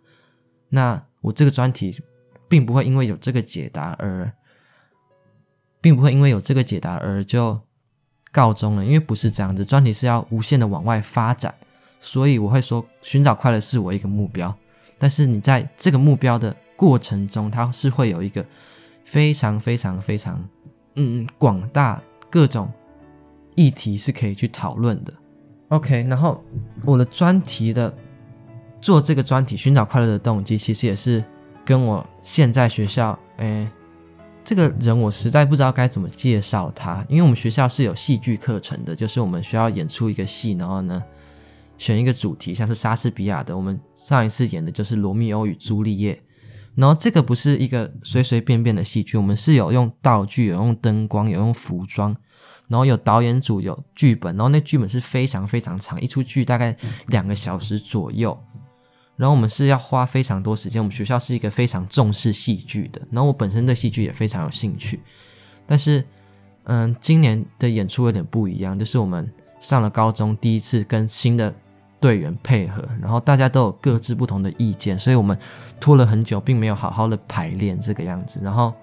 [0.70, 2.02] 那我这个专题。
[2.50, 4.32] 并不会因为有这个解答而，
[5.82, 7.60] 并不会因为有这个解答而就
[8.32, 11.56] 告终了，因为不是这样子，专题是要无限的往外发展，
[12.06, 14.54] 所以我会说，寻找快乐是我一个目标，
[15.00, 18.46] 但是你在这个目标的过程中，它是会有一个
[19.06, 20.44] 非常非常非常
[20.96, 22.70] 嗯广大各种
[23.56, 25.14] 议题是可以去讨论的。
[25.70, 26.44] OK，然后
[26.84, 27.92] 我的专题的
[28.82, 31.24] 做这个专题寻找快乐的动机，其实也是
[31.64, 33.66] 跟我现在学校，诶，
[34.44, 41.02] 这个人我实在不知道该怎么介绍他，因为我们学校是有戏剧课程的，就是我们需要演出一个戏，然后呢
[41.84, 46.14] 选一个主题，像是莎士比亚的，我们上一次演的就是《罗密欧与朱丽叶》，
[46.76, 52.16] 然后这个不是一个随随便便的戏剧，我们是有用道具，有用灯光，有用服装。
[52.70, 56.74] 然后有导演组，有剧本，然后那剧本是非常非常长，一出剧大概
[57.08, 58.36] 两个小时左右。
[59.18, 60.82] 然后我们是要花非常多时间。
[60.82, 65.02] 我们学校是一个非常重视戏剧的，然后我本身对戏剧也非常有兴趣。
[65.68, 66.04] 但是，
[66.64, 71.54] 嗯，今年的演出有点不一样，就是我们上了高中第一次跟新的
[72.04, 75.38] 队员配合，然后大家都有各自不同的意见，所以我们
[75.80, 78.42] 拖了很久，并没有好好的排练这个样子。
[78.44, 78.74] 然后。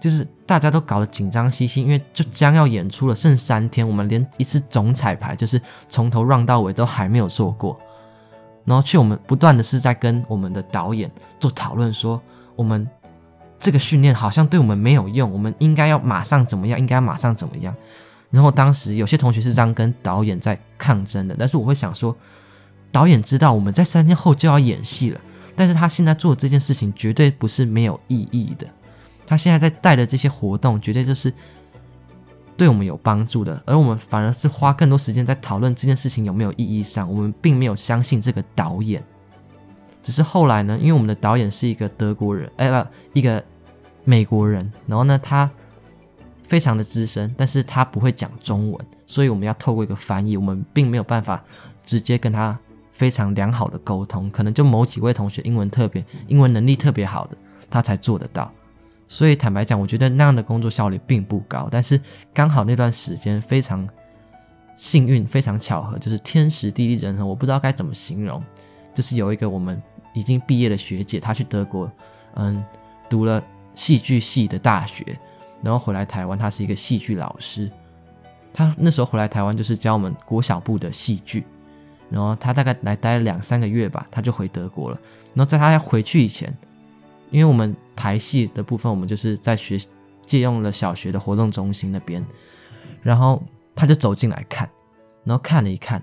[0.00, 7.74] 就是大家都搞得紧张兮兮，因为就将要演出了，剩三天，我们连一次总彩排，就是从头让到尾都还没有做过。
[8.66, 12.20] 然后去我们不断的是在跟我们的导演做讨论，说
[12.54, 12.86] 我们
[13.58, 17.74] 这个训练好像对我们没有用，我们应该要马上怎么样，应该马上怎么样。
[18.34, 22.14] 然后当时有些同学是这样跟导演在抗争的，但是我会想说，
[22.90, 25.20] 导演知道我们在三天后就要演戏了，
[25.54, 28.66] 但是他现在做这件事情绝对不是没有意义的。
[29.24, 31.32] 他现在在带的这些活动，绝对就是
[32.56, 37.08] 对我们有帮助的，而我们反而是花更多时间在讨论这件事情有没有意义上。
[37.08, 39.00] 我们并没有相信这个导演，
[40.02, 43.42] 只是后来呢，因为我们的导演是一个德国人，哎不，一个
[44.04, 45.48] 美国人，然后呢，他
[46.44, 51.42] 非常的资深，但是他不会讲中文，所以我们要透过一个翻译，我们并没有办法
[51.82, 52.56] 直接跟他
[52.92, 57.36] 非常良好的沟通，可能就某几位同学英文特别，英文能力特别好的，
[57.68, 58.52] 他才做得到。
[59.08, 61.68] 所以坦白讲，我觉得那样的工作效率并不高。
[61.70, 62.00] 但是
[62.32, 63.86] 刚好那段时间非常
[64.76, 68.42] 幸运，非常巧合，就是天时地利人和，我不知道该怎么形容。
[68.92, 69.80] 就是有一个我们
[70.14, 71.90] 已经毕业的学姐，她去德国，
[72.34, 72.64] 嗯，
[73.08, 73.42] 读了
[73.74, 75.04] 戏剧系的大学，
[75.64, 77.70] 然后回来台湾，他是一个戏剧老师。
[78.52, 81.44] 他那时候回来台湾就是教我们国小部的戏剧，
[82.10, 84.98] 然后他大概来待了两三个月吧，他就回德国了。
[85.32, 86.56] 然后在他要回去以前，
[87.30, 89.76] 因为我们排戏的部分，我们就是在学
[90.24, 92.24] 借用了小学的活动中心那边，
[93.02, 93.42] 然后
[93.74, 94.70] 他就走进来看，
[95.24, 96.00] 然后看了一看，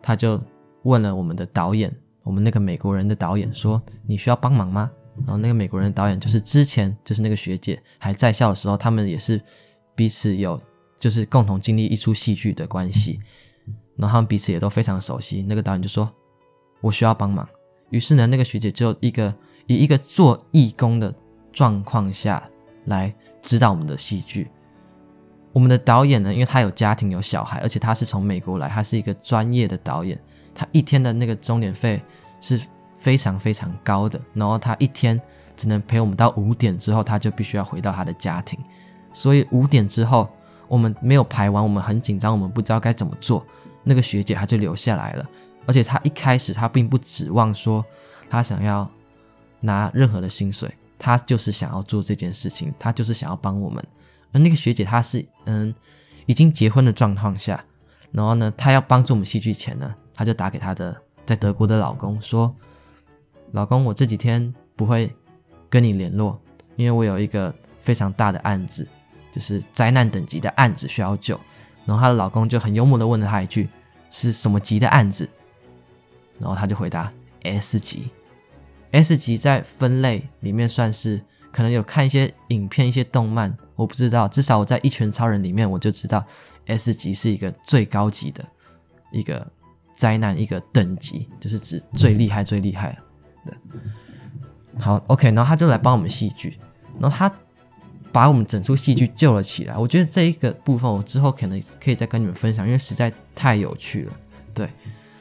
[0.00, 0.40] 他就
[0.84, 9.40] 问了我们的导演，我们那个美国人的导演说：“你需要帮忙吗？”然后那个美国人导演就是之前就是那个学姐还在校的时候，他们也是
[9.94, 10.60] 彼此有
[10.98, 13.20] 就是共同经历一出戏剧的关系，
[13.96, 15.42] 然后他们彼此也都非常熟悉。
[15.42, 16.10] 那个导演就说
[16.80, 17.48] ：“我需要帮忙。”
[17.90, 19.34] 于是呢，那个学姐就一个。
[19.66, 21.14] 以一个做义工的
[21.52, 22.44] 状况下
[22.86, 24.50] 来指导我们的戏剧。
[25.52, 30.20] 我们的导演呢，因为他有家庭有小孩，而且他是从美国来，他是一个专业的导演，
[30.52, 32.02] 他一天的那个钟点费
[32.40, 32.60] 是
[33.00, 34.20] 非常非常高的。
[34.34, 35.20] 然后他一天
[35.56, 38.56] 只能陪我们到五点之后，他就必须要回到他的家庭。
[39.12, 40.30] 所以五点之后
[40.68, 43.44] 我们没有排完，我们很紧张，我们不知道该怎么做。
[43.82, 45.26] 那个学姐她就留下来了，
[45.66, 47.84] 而且她一开始她并不指望说
[48.28, 48.88] 她想要。
[49.62, 53.86] 拿任何的薪水，她就是想要做这件事情，她就是想要帮我们。
[54.32, 55.74] 而那个学姐，她是嗯，
[56.24, 57.62] 已经结婚的状况下，
[58.10, 62.56] 然后呢，她要帮助我们戏剧前呢，她就打给她的在德国的老公说
[63.52, 65.14] ：“老公，我这几天不会
[65.68, 66.40] 跟你联络，
[66.76, 68.86] 因为我有一个非常大的案子，
[69.32, 71.38] 就是灾难等级的案子需要救。”
[71.84, 73.68] 然后她的老公就很幽默的问了她一句
[74.10, 75.28] ：“是什么级的案子？”
[76.38, 78.10] 然后她就回答：“S 级。”
[78.92, 81.20] S 级在分类里面算是
[81.52, 84.26] 可能有看一些影片、一些动漫，我不知道。
[84.26, 86.24] 至少我在《一拳超人》里面我就知道
[86.66, 88.44] ，S 级是一个最高级的
[89.12, 89.46] 一个
[89.94, 92.98] 灾难一个等级，就是指最厉害、最厉害
[93.46, 93.56] 的。
[94.78, 96.58] 好，OK，然后他就来帮我们戏剧，
[96.98, 97.32] 然后他
[98.12, 99.76] 把我们整出戏剧救了起来。
[99.76, 104.12] 我觉得这一个部分我之后可能可以再跟你们分享，因为实在太有趣了。
[104.54, 104.68] 对，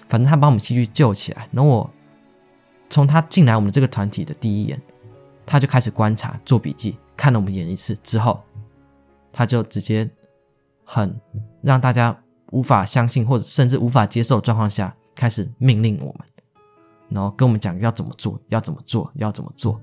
[0.07, 1.89] 反正他把我们戏剧救起来，然后我。
[2.91, 4.81] 从他进来我们这个团体的第一眼，
[5.45, 8.43] 他就开始观察、做笔记，看了我们演一次之后，
[9.31, 10.09] 他就直接
[10.83, 11.15] 很
[11.61, 16.15] 让大家无法相信或者甚至无法接受的状况下，开始命令我们，
[17.09, 19.81] 然后跟我们讲要怎么做、要怎么做、要怎么做。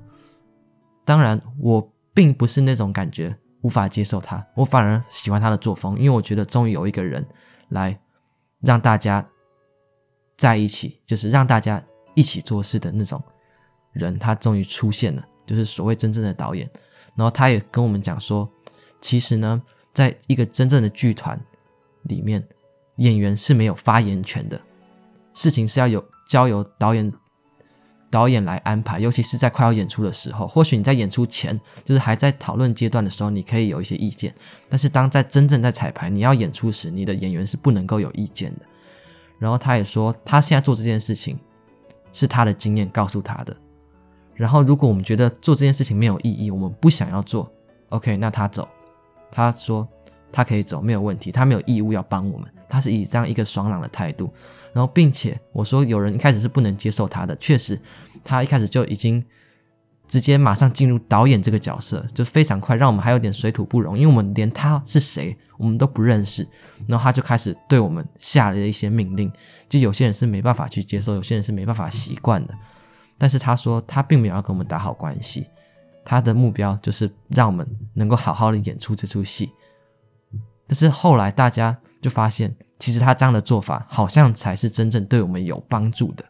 [1.04, 7.24] 当然，我并不是那种感觉无法接受他，我反而喜欢他的作风，因为我觉得终于有一个人
[7.68, 7.98] 来
[8.60, 9.28] 让大家
[10.36, 11.82] 在一起，就是让大家
[12.14, 13.22] 一起做事的那种
[13.92, 16.68] 人，他终于出现了，就是所谓真正的导演。
[17.14, 18.50] 然后他也跟我们讲说，
[19.00, 19.62] 其实呢，
[19.92, 21.40] 在一个真正的剧团
[22.02, 22.46] 里面，
[22.96, 24.60] 演员是没有发言权的，
[25.32, 27.12] 事情是要有交由导演。
[28.08, 34.32] 导演来安排，尤其是在快要演出的时候，或许你在演出前，就是还在讨论阶段的时候，你可以有一些意见。
[34.70, 38.60] 但是当在真正在彩排，你要演出时，你的演员是不能够有意见的。
[39.40, 41.38] 然后他也说，他现在做这件事情
[42.12, 43.54] 是他的经验告诉他的。
[44.34, 47.52] 然后如果我们觉得做这件事情没有意义，我们不想要做
[47.88, 48.66] ，OK，那他走。
[49.32, 49.86] 他说
[50.36, 52.46] 他可以走，没有问题，他没有义务要帮我们。
[52.68, 54.30] 他是以这样一个爽朗的态度。
[54.74, 57.34] 然后，并且我说，有人一开始是不能接受他的。
[57.36, 57.80] 确实，
[58.22, 59.24] 他一开始就已经
[60.06, 66.46] 直接马上进入导演这个角色，就非常快，让我们还有点水土不容，因为我们连他是谁我们都不认识。
[66.86, 69.32] 然后他就开始对我们下了一些命令，
[69.70, 72.54] 就有些人是没办法去接受，有些人是没办法习惯的。
[73.16, 75.46] 但是他说，他并没有要跟我们打好关系，
[76.04, 79.50] 他的目标就是让我们能够好好的演出这出戏。
[80.66, 82.56] 但是后来大家就发现。
[82.78, 86.22] 其实他这样的做法好像才是真正对我们有帮助的。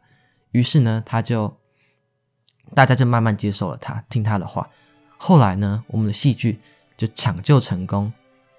[0.52, 1.52] 于是呢，他就
[2.72, 4.70] 大家就慢慢接受了他，听他的话。
[5.18, 6.60] 后来呢，我们的戏剧
[6.96, 8.12] 就抢救成功，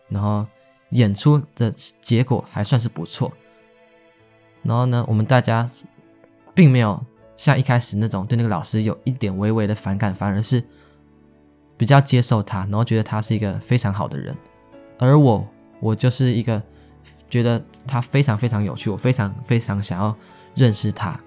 [0.10, 0.46] 然后
[0.90, 3.32] 演出的结果还算是不错。
[4.64, 5.68] 然后呢，我们大家
[6.54, 7.02] 并没有
[7.38, 10.62] 像一开始那种对那个老师有一点微微的反感，反而是
[11.78, 14.36] 比较接受他，然后觉得他是一个非常好的人。
[15.00, 15.48] 而我，
[15.80, 16.62] 我就是一个。
[17.30, 20.16] 觉得他非常非常有趣，我非常非常想要
[20.56, 21.20] 认识他。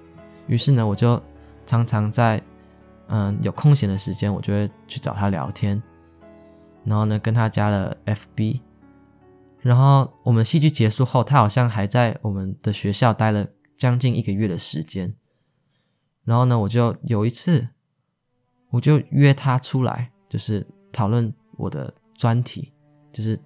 [0.47, 1.23] 于是呢，我就
[1.67, 2.43] 常常在
[3.09, 5.81] 嗯有空闲的时间，我就会去找他聊天。
[6.87, 8.63] 然后呢，跟他加了 FB。
[9.59, 15.15] 然后我们戏剧结束后，他好像还在我们的学校待了将近一个月的时间。
[16.25, 17.69] 然后呢，我就有一次，
[18.71, 22.73] 我就约他出来，就是讨论我的专题，
[23.13, 23.39] 就是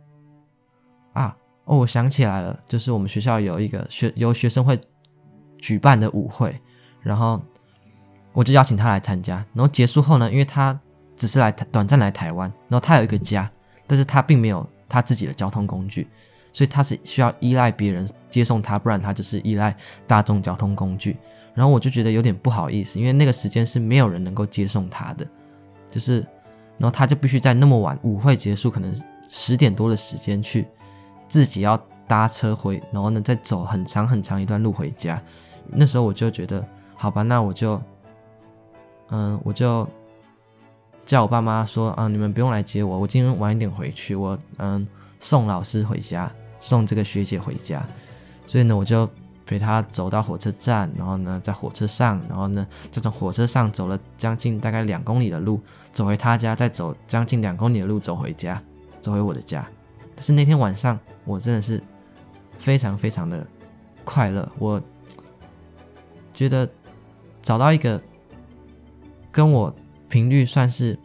[1.14, 1.34] 啊。
[1.66, 4.78] 哦，我想起来了，就是我们学校有一个学由学生会
[5.56, 6.54] 举办的舞会，
[7.00, 7.40] 然后
[8.34, 9.36] 我就邀请他来参加。
[9.54, 10.78] 然后结束后呢，因为他
[11.16, 13.50] 只是来短暂来台湾，然后他有一个家，
[13.86, 16.06] 但是他并没有他自己的交通工具，
[16.52, 19.74] 所以他是需要依赖别人接送他，不然他就是依赖
[20.06, 21.16] 大众交通工具。
[21.54, 25.26] 然后我就觉得有点不好意思，因为那个时间是没有人能够接送他的，
[25.90, 26.16] 就是
[26.78, 28.94] 然后他就必须在那么晚舞会结束，可能
[29.30, 30.66] 十点多的时间去。
[31.34, 35.20] 自己要搭车回，然后呢，再走很长很长一段路回家。
[35.66, 37.82] 那时候我就觉得，好吧，那我就，
[39.08, 39.84] 嗯，我就
[41.04, 44.86] 叫我爸妈说，啊，你们不用来接我，我今天晚一点回去，我嗯
[45.18, 47.84] 送老师回家，送这个学姐回家。
[48.46, 49.10] 所以呢，我就
[49.44, 58.62] 陪她走到火车站，然后呢，在火车上，然后呢，就从火车上走了将近大概两公里的路，走回她家，再走将近两公里的路走回家，
[59.00, 59.68] 走回我的家。
[60.14, 60.98] 但是那天晚上。
[61.26, 61.82] 我真的是
[62.58, 63.46] 非常非常的
[64.04, 64.78] 快乐，我
[66.34, 66.68] 觉得
[67.40, 67.98] 找到一个
[69.32, 69.74] 跟我
[70.06, 70.98] 频率算是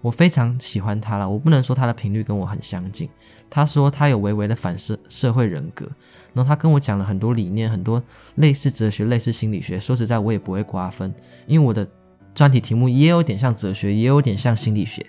[0.00, 1.28] 我非常喜欢他了。
[1.28, 3.10] 我不能说他的频率跟我很相近。
[3.50, 5.86] 他说他有微微的反社社会人格，
[6.32, 8.02] 然后他跟我讲了很多理念，很多
[8.36, 9.78] 类似哲学、类似心理学。
[9.78, 11.14] 说实在，我也不会瓜分，
[11.46, 11.86] 因为我的
[12.34, 15.04] 专题题目也有点像哲学，也有点像心理学，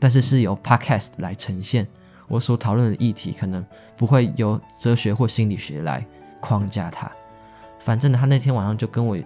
[0.00, 1.86] 但是是由 Podcast 来呈现。
[2.30, 3.62] 我所讨论的议题可能
[3.96, 6.06] 不会由哲学或心理学来
[6.40, 7.10] 框架它，
[7.80, 9.18] 反正呢，他那天晚上就跟我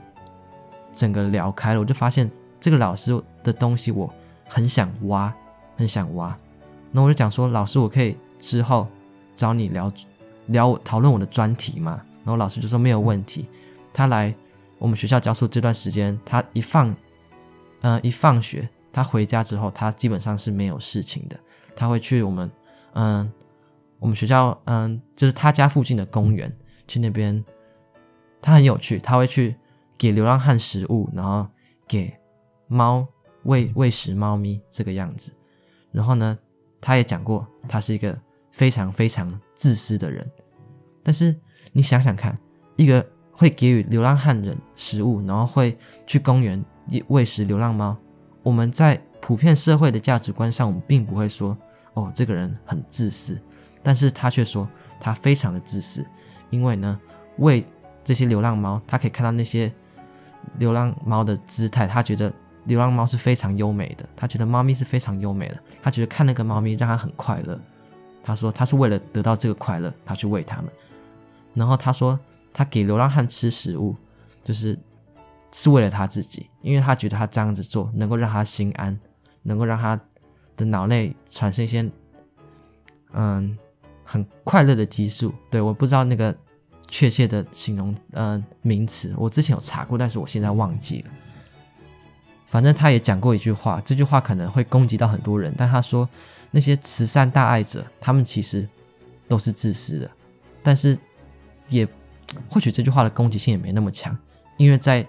[0.91, 4.13] 整个聊开了，我就发现这个老师的东西我
[4.49, 5.33] 很想挖，
[5.77, 6.35] 很想挖。
[6.91, 8.87] 那我就讲说，老师，我可以之后
[9.37, 9.93] 找你聊
[10.47, 12.01] 聊讨论我的专题嘛？
[12.25, 13.47] 然后老师就说没有问题。
[13.93, 14.35] 他来
[14.79, 16.89] 我们学校教书这段时间，他一放，
[17.83, 21.37] 嗯、呃，一放学，他回家之后，他基本上是没有事情的，
[21.77, 22.51] 他会去我们。
[22.95, 23.31] 嗯，
[23.99, 26.53] 我们学校嗯，就是他家附近的公园，
[26.87, 27.45] 去那边，
[28.41, 29.57] 他很有趣，他会去
[29.99, 31.47] 给流浪汉食物，然后
[31.87, 32.13] 给
[32.69, 33.07] 猫
[33.45, 35.33] 喂喂食猫咪这个样子。
[35.91, 36.39] 然后呢，
[36.81, 38.17] 他也讲过，他是一个
[38.51, 40.25] 非常非常自私的人。
[41.03, 41.35] 但是
[41.73, 42.39] 你想想看，
[42.77, 45.77] 一个会给予流浪汉人食物，然后会
[46.07, 46.65] 去公园
[47.09, 47.97] 喂食流浪猫，
[48.43, 51.57] 我们在普遍社会的价值观上，我们并不会说。
[51.95, 53.41] 哦，这个人很自私，
[53.83, 54.69] 但是他却说
[55.01, 56.05] 他非常的自私，
[56.51, 57.01] 因为呢，
[57.39, 57.65] 为
[58.05, 59.73] 这些流浪猫，他可以看到那些
[60.59, 62.33] 流浪猫的姿态，他觉得
[62.65, 67.59] 流浪猫是非常优美的，他觉得猫咪是非常优美的，他觉得看那个猫咪让他很快乐。
[68.23, 70.71] 他说他是为了得到这个快乐，他去喂它们。
[71.53, 72.19] 然后他说
[72.53, 73.95] 他给流浪汉吃食物，
[74.43, 74.79] 就是
[75.53, 78.99] 是为了他自己，因为他觉得他这样子做能够让他心安，
[79.43, 80.01] 能够让他
[80.57, 81.89] 的脑内产生一些
[83.13, 83.57] 嗯
[84.05, 85.33] 很快乐的激素。
[85.51, 86.35] 对，我不知道那个
[86.89, 91.11] 确切的形容嗯名词，我之前有查过，但是我现在忘记了。
[92.47, 96.09] 反正他也讲过一句话，这句话可能会攻击到很多人，但他说
[96.53, 98.69] 那些慈善大爱者，他们其实
[99.27, 100.09] 都是自私的。
[100.63, 100.97] 但是
[101.69, 101.89] 也
[102.49, 104.17] 或许这句话的攻击性也没那么强，
[104.57, 105.05] 因为在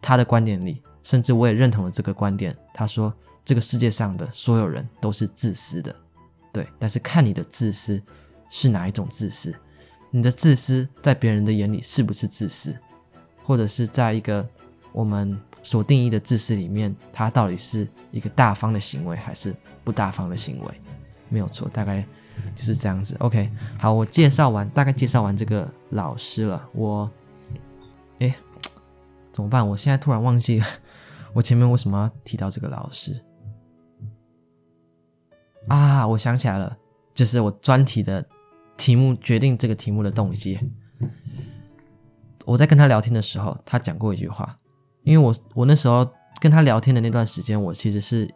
[0.00, 2.56] 他的观点里，甚至我也认同了这个观点。
[2.74, 3.14] 他说
[3.44, 5.94] 这个世界上的所有人都是自私的，
[6.52, 8.00] 对，但是看你的自私
[8.50, 9.54] 是哪一种自私，
[10.10, 12.76] 你的自私在别人的眼里是不是自私，
[13.42, 14.46] 或者是在一个
[14.92, 15.40] 我们。
[15.64, 20.80] 所定义的自私里面，它到底是一个大方的行为还是不大方的行为？
[21.28, 22.04] 没有错，大概
[22.52, 23.14] 就是这样子。
[23.20, 26.68] OK，好，我介绍完，大概介绍完这个老师了。
[26.72, 27.08] 我，
[28.18, 28.34] 哎，
[29.30, 29.64] 怎么办？
[29.68, 30.66] 我现在突然忘记了，
[31.32, 33.22] 我前面为什么要提到这个老师？
[35.68, 36.76] 啊，我想起来了，
[37.14, 38.24] 就是我专题的
[38.76, 40.58] 题目决定这个题目的动机。
[42.44, 44.56] 我在跟他聊天的时候，他讲过一句话。
[45.04, 46.08] 因为我我那时候
[46.40, 48.32] 跟他聊天的那段时间，我其实是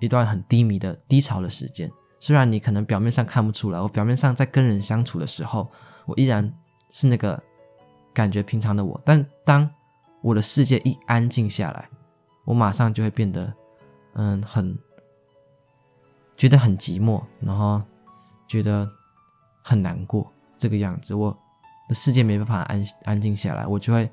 [0.00, 1.90] 一段很低迷的低潮的时间。
[2.18, 5.70] 虽然你可能表面上看不出来，我表面上在跟人相处的时候，
[6.06, 6.50] 我依然
[6.90, 7.42] 是那个
[8.14, 8.98] 感觉平常的我。
[9.04, 9.68] 但当
[10.22, 11.88] 我的世界一安静下来，
[12.46, 13.52] 我马上就会变得
[14.14, 14.76] 嗯，很
[16.36, 17.82] 觉得很寂寞，然后
[18.46, 18.88] 觉得
[19.62, 20.26] 很难过
[20.58, 21.14] 这个样子。
[21.14, 21.36] 我
[21.88, 24.10] 的世界没办法安安静下来，我就会。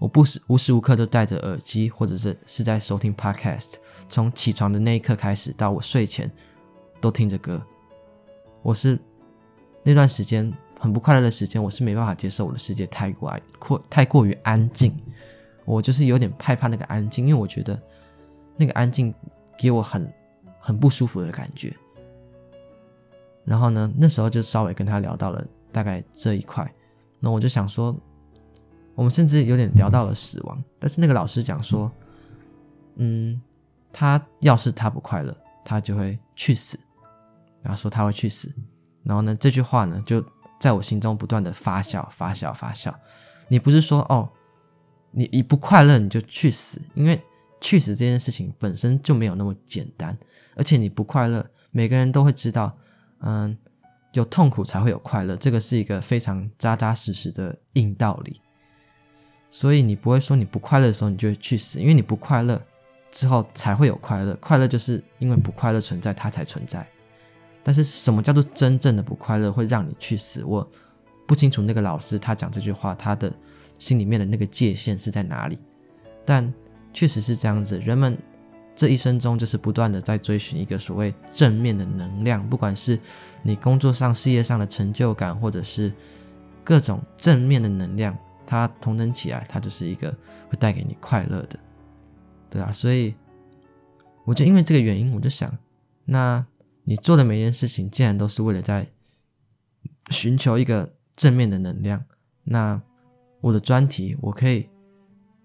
[0.00, 3.74] 我不时无时无刻都戴着耳机，或者是是在收听 podcast。
[4.08, 6.30] 从起床的那一刻开始，到我睡前，
[7.00, 7.62] 都听着歌。
[8.60, 8.98] 我是
[9.84, 14.94] 那段时间很不快乐的时间，我是没办法接受我的世界太过爱过太过于安静。
[15.64, 17.80] 我就是有点害怕那个安静，因为我觉得
[18.56, 19.14] 那个安静
[19.56, 20.12] 给我很
[20.64, 21.76] 很不舒服的感觉。
[23.44, 26.72] 然后呢，那时候就稍微跟他聊到了大概这一块，
[27.20, 27.94] 那我就想说。
[28.96, 31.90] 我们甚至有点聊到了死亡，但是那个老师讲说，
[32.94, 33.42] 嗯，
[33.92, 36.78] 他要是他不快乐，他就会去死，
[37.60, 38.54] 然后说他会去死，
[39.02, 40.24] 然后呢，这句话呢就
[40.60, 42.94] 在我心中不断的发酵、发酵、发酵。
[43.48, 44.30] 你不是说哦，
[45.10, 47.20] 你一不快乐你就去死，因为
[47.60, 50.16] 去死这件事情本身就没有那么简单，
[50.56, 52.76] 而且你不快乐，每个人都会知道，
[53.20, 53.56] 嗯，
[54.12, 58.40] 有痛苦才会有快乐，这个是一个非常扎扎实实的硬道理。
[59.50, 62.60] 所以你不会说你不快乐的时候你就会去死，因为你不快乐
[63.10, 64.34] 之后才会有快乐。
[64.40, 66.84] 快乐就是因为不快乐存在，它才存在。
[67.62, 70.44] 但是什么叫做真正的不快乐会让你去死？
[70.44, 70.68] 我
[71.26, 73.32] 不清楚那个老师他讲这句话，他的
[73.78, 75.58] 心里面的那个界限是在哪里？
[76.24, 76.52] 但
[76.92, 78.18] 确实是这样子，人们
[78.74, 82.98] 这一生中就是不断的在追寻一个所谓正面的能量，不管是
[83.42, 85.92] 你工作上、事业上的成就感，或者是
[86.62, 88.16] 各种正面的能量。
[88.46, 90.14] 它同等起来，它就是一个
[90.50, 91.58] 会带给你快乐的，
[92.50, 93.14] 对啊，所以
[94.26, 95.56] 我就因为这个原因，我就想，
[96.04, 96.44] 那
[96.82, 98.86] 你做的每一件事情，既然都是为了在
[100.10, 102.04] 寻求一个正面的能量，
[102.44, 102.82] 那
[103.40, 104.68] 我的专题我可以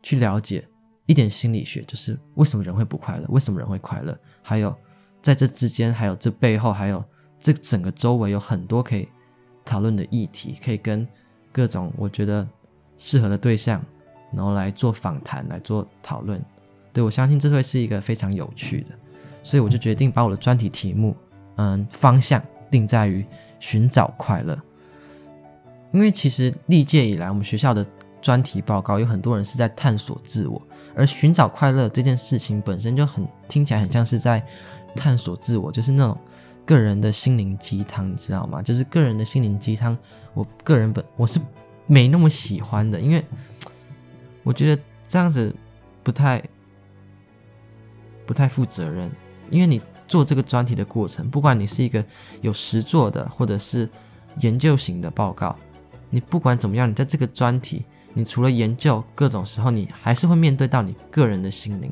[0.03, 0.67] 去了解
[1.09, 4.73] 一点心理学，就是为什么人会不快乐，为什么人会快乐，还有
[5.21, 7.03] 在这之间，还有这背后，还有
[7.39, 9.09] 这整个周围有很多可以
[9.65, 11.05] 讨论的议题，可以跟
[11.51, 12.47] 各种我觉得。
[13.01, 13.81] 适合的对象，
[14.33, 16.43] 然后来做访谈，来做讨论。
[16.91, 18.87] 对，我相信这会是一个非常有趣的，
[19.41, 21.15] 所以我就决定把我的专题题目，
[21.55, 23.25] 嗯，方向定在于
[23.57, 24.61] 寻找快乐。
[25.93, 27.85] 因为其实历届以来，我们学校的
[28.21, 30.61] 专题报告有很多人是在探索自我，
[30.95, 34.45] 而寻找快乐这件事情本身就很听起来很像是在
[34.95, 36.17] 探索自我，就是那种
[36.65, 38.61] 个人的心灵鸡汤，你知道吗？
[38.61, 39.97] 就是个人的心灵鸡汤。
[40.33, 41.39] 我个人本我是。
[41.91, 43.25] 没那么喜欢的，因为
[44.43, 45.51] 我觉得这样子
[46.03, 46.39] 不太
[48.27, 49.09] 不太负责任。
[49.49, 52.05] 因为你做这个专题的过程，不管你是一个
[52.41, 53.89] 有实作的，或者是
[54.41, 55.55] 研究型的报告，
[56.11, 61.91] 你不管怎么样，你在这个专题，你除了研究各种时候，你还是会面对到你个人的心灵。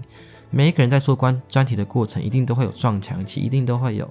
[0.50, 4.10] 每一个人在做关专题的过程，一定都会有撞墙期，一定都会有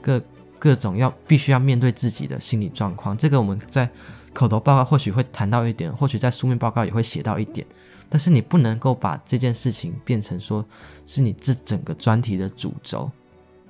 [0.00, 0.22] 各
[0.58, 3.16] 各种要必须要面对自己的心理状况。
[3.16, 3.88] 这个我们在。
[4.34, 7.66] 口头报告或许会谈到一点，或许在书面报告也会写到一点，
[8.08, 10.64] 但是你不能够把这件事情变成说
[11.04, 13.10] 是你这整个专题的主轴，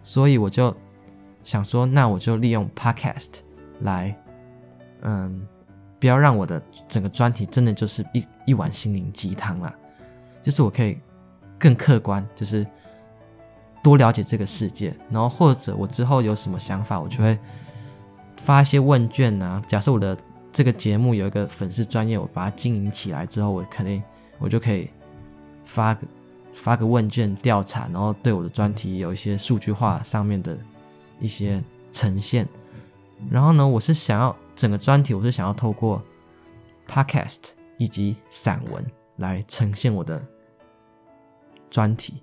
[0.04, 0.72] 所以我就
[1.42, 3.40] 想说，那我就利用 Podcast
[3.80, 4.16] 来，
[5.00, 5.44] 嗯，
[6.03, 9.72] 不要让我的整个专题真的就是一一碗心灵鸡汤了，
[10.42, 10.98] 就是我可以
[11.61, 12.66] 更客观，就是
[13.84, 17.38] 多了解这个世界，然后或者我之后有什么想法，我就会
[18.36, 19.62] 发一些问卷啊。
[19.64, 20.18] 假设我的
[20.50, 24.03] 这个节目有一个粉丝专业，我把它经营起来之后，我肯定
[24.40, 24.90] 我就可以
[25.64, 26.07] 发个
[26.53, 30.59] 发个问卷调查，然后对我的专题有一些数据化上面的
[31.20, 32.44] 一些呈现。
[33.31, 36.03] 然后呢，我是想要整个专题，我是想要透过
[36.87, 38.85] podcast 以及散文
[39.16, 40.23] 来呈现我的
[41.70, 42.23] 专题。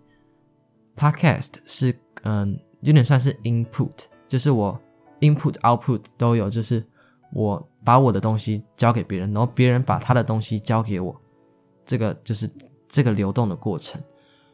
[0.96, 3.92] podcast 是嗯，有点算是 input，
[4.28, 4.80] 就是我
[5.22, 6.86] input output 都有，就是
[7.34, 11.16] 我把我的东西交给别人，然后别人把他的东西交给我，
[11.86, 12.50] 这个就是
[12.88, 14.02] 这个流动的过程。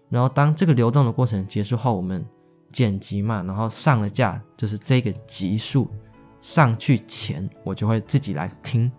[0.08, 2.24] 然后当这个流动的过程结束后，我们
[2.72, 5.90] 剪辑嘛，然后上了架，就是这个集数。
[6.46, 8.92] 上去前，我就会自己来听，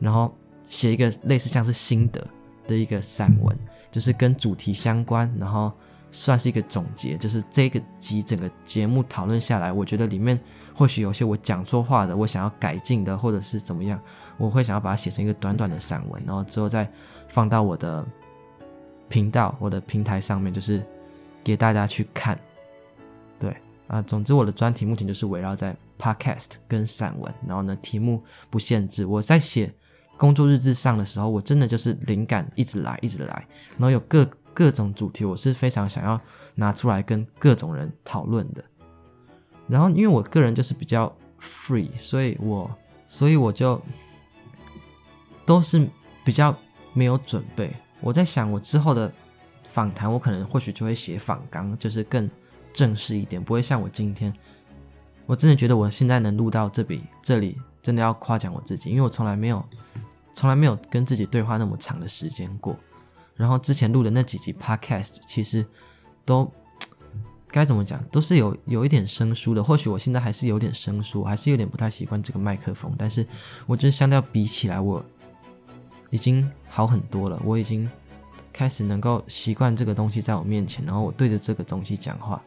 [0.00, 2.20] 然后写一个类似像是心得
[2.66, 3.56] 的一个散文，
[3.92, 5.72] 就是跟主题相关，然后
[6.10, 7.16] 算是一个总结。
[7.16, 10.36] 就是这个集整个节目讨论下来，我觉得里面
[10.74, 14.00] 或许有些我讲错话的，我想要改进的，或者是怎么样，
[14.36, 16.90] 我会想要把它写成一个短短的散文，然后之后再
[17.28, 18.04] 放到我的
[19.08, 20.84] 频道、我的平台上面，就是
[21.44, 22.36] 给大家去看。
[23.38, 25.72] 对啊，总之我的专题目前就是围绕在。
[26.00, 29.04] Podcast 跟散文，然后呢，题目不限制。
[29.04, 29.70] 我在写
[30.16, 36.18] 工作日志上的时候，我真的就是灵感一直来，一直来，然后有各各种主题，我是非常想要
[36.54, 38.64] 拿出来跟各种人讨论的。
[39.68, 42.70] 然后，因为我个人就是比较 free，所以我
[43.06, 43.80] 所以我就
[45.44, 45.86] 都是
[46.24, 46.56] 比较
[46.94, 47.70] 没有准备。
[48.00, 49.12] 我在想，我之后的
[49.64, 52.28] 访谈，我可能或许就会写访纲，就是更
[52.72, 54.32] 正式一点，不会像我今天。
[55.30, 59.64] 我真的觉得我现在能录到这里，这里真的要夸奖我自己，因为我从来没有，
[60.32, 62.76] 从来没有跟自己对话那么长的时间过。
[63.36, 65.64] 然后之前录的那几集 Podcast，其实
[66.24, 66.50] 都
[67.46, 69.62] 该怎么讲，都是有有一点生疏的。
[69.62, 72.92] 或许我现在还是有点生疏，还是有点不太习惯这个麦克风。
[72.98, 73.24] 但是
[73.68, 75.00] 我觉得相较比起来，我
[76.10, 77.40] 已经好很多了。
[77.44, 77.88] 我已经
[78.52, 82.42] 开始能够习惯这个东西在我面前，然后我对着这个东西讲话。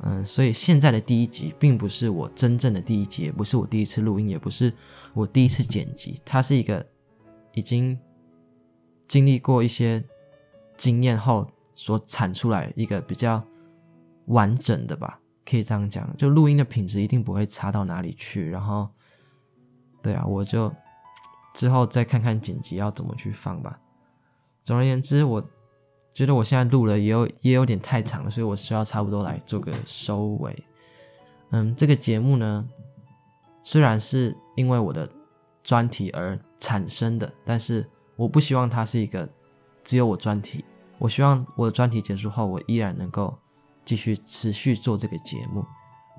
[0.00, 4.70] 嗯，所以现在的第一集并不是我真正的第一集，也不是我第一次录音，也不是
[5.14, 6.84] 我第一次剪辑，它是一个
[7.54, 7.98] 已经
[9.08, 10.04] 经历过一些
[10.76, 13.42] 经验后所产出来一个比较
[14.26, 16.14] 完整的吧，可以这样讲。
[16.18, 18.50] 就录音的品质一定不会差到哪里去。
[18.50, 18.88] 然后，
[20.02, 20.70] 对啊，我就
[21.54, 23.80] 之后再看看剪辑要怎么去放吧。
[24.64, 25.50] 总而言之，我。
[26.14, 30.56] 觉得我现在录了也有也有点太长了，所以我需要差不多来做个收尾。
[31.50, 32.64] 嗯，这个节目呢，
[33.64, 35.10] 虽然是因为我的
[35.64, 37.84] 专题而产生的，但是
[38.14, 39.28] 我不希望它是一个
[39.82, 40.64] 只有我专题。
[40.98, 43.36] 我希望我的专题结束后，我依然能够
[43.84, 45.64] 继续持续做这个节目。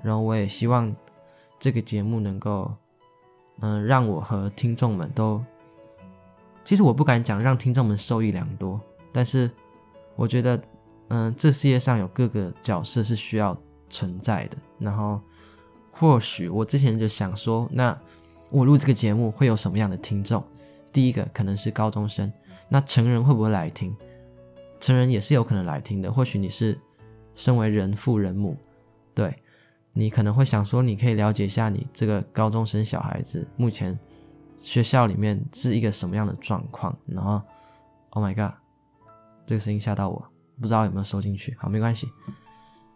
[0.04, 0.94] 然后我也希望
[1.58, 2.70] 这个节目能够，
[3.60, 5.42] 嗯，让我和听众们都，
[6.64, 8.78] 其实我不敢讲让听众们受益良多，
[9.10, 9.50] 但是。
[10.16, 10.60] 我觉得，
[11.08, 13.56] 嗯，这世界上有各个角色是需要
[13.88, 14.56] 存在的。
[14.78, 15.20] 然后，
[15.92, 17.96] 或许我之前就想说，那
[18.50, 20.42] 我录这个节目会有什么样的听众？
[20.92, 22.32] 第一个可能是高中生，
[22.68, 23.94] 那成人会不会来听？
[24.80, 26.10] 成人也是有可能来听的。
[26.10, 26.78] 或许你是
[27.34, 28.56] 身为人父人母，
[29.14, 29.34] 对，
[29.92, 33.98] 你可能会想说，你可以了解一下你这个高中生小孩子目前
[34.56, 36.96] 学校里面是一个什么样的状况。
[37.06, 37.40] 然后
[38.10, 38.54] ，Oh my God！
[39.46, 40.30] 这个声音吓到我，
[40.60, 41.56] 不知道有没有收进去。
[41.58, 42.08] 好，没关系，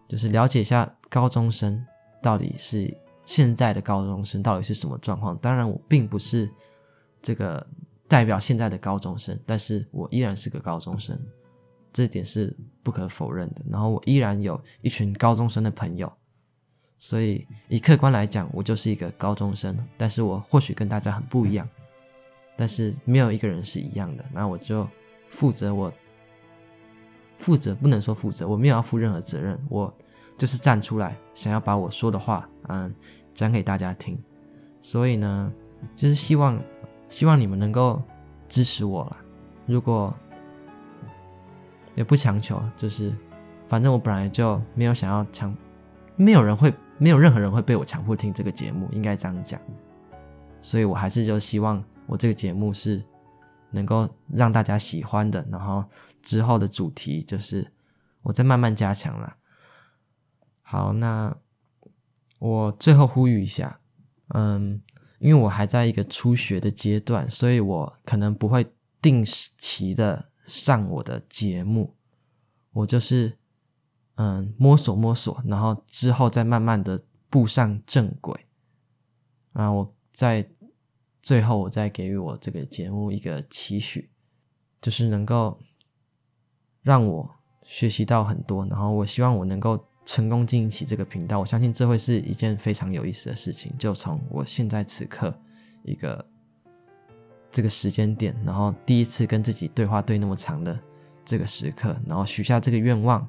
[0.08, 1.86] 就是了解一下高中生
[2.20, 2.92] 到底是
[3.24, 5.38] 现在的高中生到底是什么状况。
[5.38, 6.50] 当然，我并不是
[7.22, 7.64] 这个
[8.08, 11.16] 代表现在的高中生，但是我依然是个高中生，
[11.92, 13.64] 这点是不可否认的。
[13.70, 16.12] 然后我依然有一群高中生的朋友，
[16.98, 19.78] 所以以客观来讲，我就是一个高中生。
[19.96, 21.68] 但是我或许跟大家很不一样，
[22.56, 24.24] 但是没有一个人是一样的。
[24.32, 24.84] 那我就
[25.30, 25.92] 负责我。
[27.40, 29.92] 负责不能说负责，我没有要负任何责任，我
[30.36, 32.94] 就是站出来，想要把我说的话，嗯，
[33.34, 34.16] 讲给大家听。
[34.80, 35.52] 所以呢，
[35.96, 36.62] 就是希望，
[37.08, 38.00] 希望你们能够
[38.46, 39.16] 支持我啦。
[39.66, 40.14] 如果
[41.94, 43.12] 也不强求，就是
[43.66, 45.54] 反正我本来就没有想要强，
[46.16, 49.60] 没有人会，没有任何人会被我强迫听这个节目，应该这样讲。
[50.60, 53.02] 所以我还是就希望我这个节目是
[53.70, 55.84] 能够让大家喜欢的，然后
[56.22, 57.72] 之后的主题就是
[58.22, 59.36] 我再慢慢加强了。
[60.62, 61.36] 好，那
[62.38, 63.80] 我最后呼吁一下，
[64.28, 64.80] 嗯，
[65.18, 71.96] 因为我还在一个初学的阶段，所以我可能不会定期的上我的节目，
[72.72, 73.38] 我就是
[74.14, 78.46] 嗯摸索摸索，然后之后再慢慢的步上正轨。
[79.52, 80.48] 啊，我在
[81.20, 84.10] 最后我再给予我这个节目一个期许，
[84.80, 85.60] 就是能够
[86.82, 87.28] 让我
[87.62, 89.82] 学习到很多，然后我希望我能够。
[90.06, 93.72] 成功经营起这个频道，我相信这会是一件非常有意思的事情。
[93.78, 95.32] 就从我现在此刻
[95.84, 96.26] 一个
[97.48, 100.76] 这个时间点，然后第一次跟自己对话对那么长的
[101.24, 103.24] 这个时刻，然后许下这个愿望，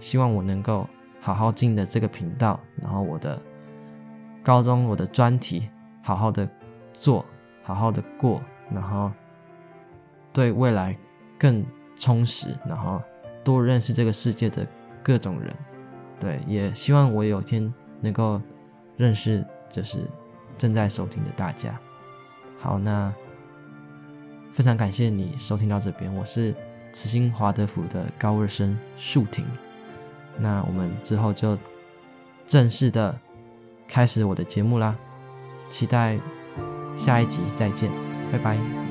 [0.00, 0.88] 希望我能够
[1.20, 3.40] 好好经营的这个频道，然后我的
[4.42, 5.68] 高中我的专题
[6.02, 6.48] 好好的
[6.92, 7.24] 做，
[7.62, 8.42] 好好的过，
[8.72, 9.12] 然后
[10.32, 10.98] 对未来
[11.38, 11.64] 更
[11.96, 13.02] 充实，然后
[13.42, 14.66] 多认识这个世界的
[15.02, 15.54] 各种人。
[16.18, 18.40] 对，也希望我有一天能够
[18.96, 20.00] 认识，就是
[20.56, 21.78] 正在收听的大家。
[22.58, 23.12] 好，那
[24.50, 26.54] 非常感谢你收听到这边，我是
[26.92, 29.44] 慈心华德福的高二生树婷。
[30.38, 31.56] 那我们之后就
[32.46, 33.18] 正式的
[33.86, 34.96] 开始我的节目啦，
[35.68, 36.18] 期待
[36.94, 37.90] 下一集再见，
[38.32, 38.85] 拜拜。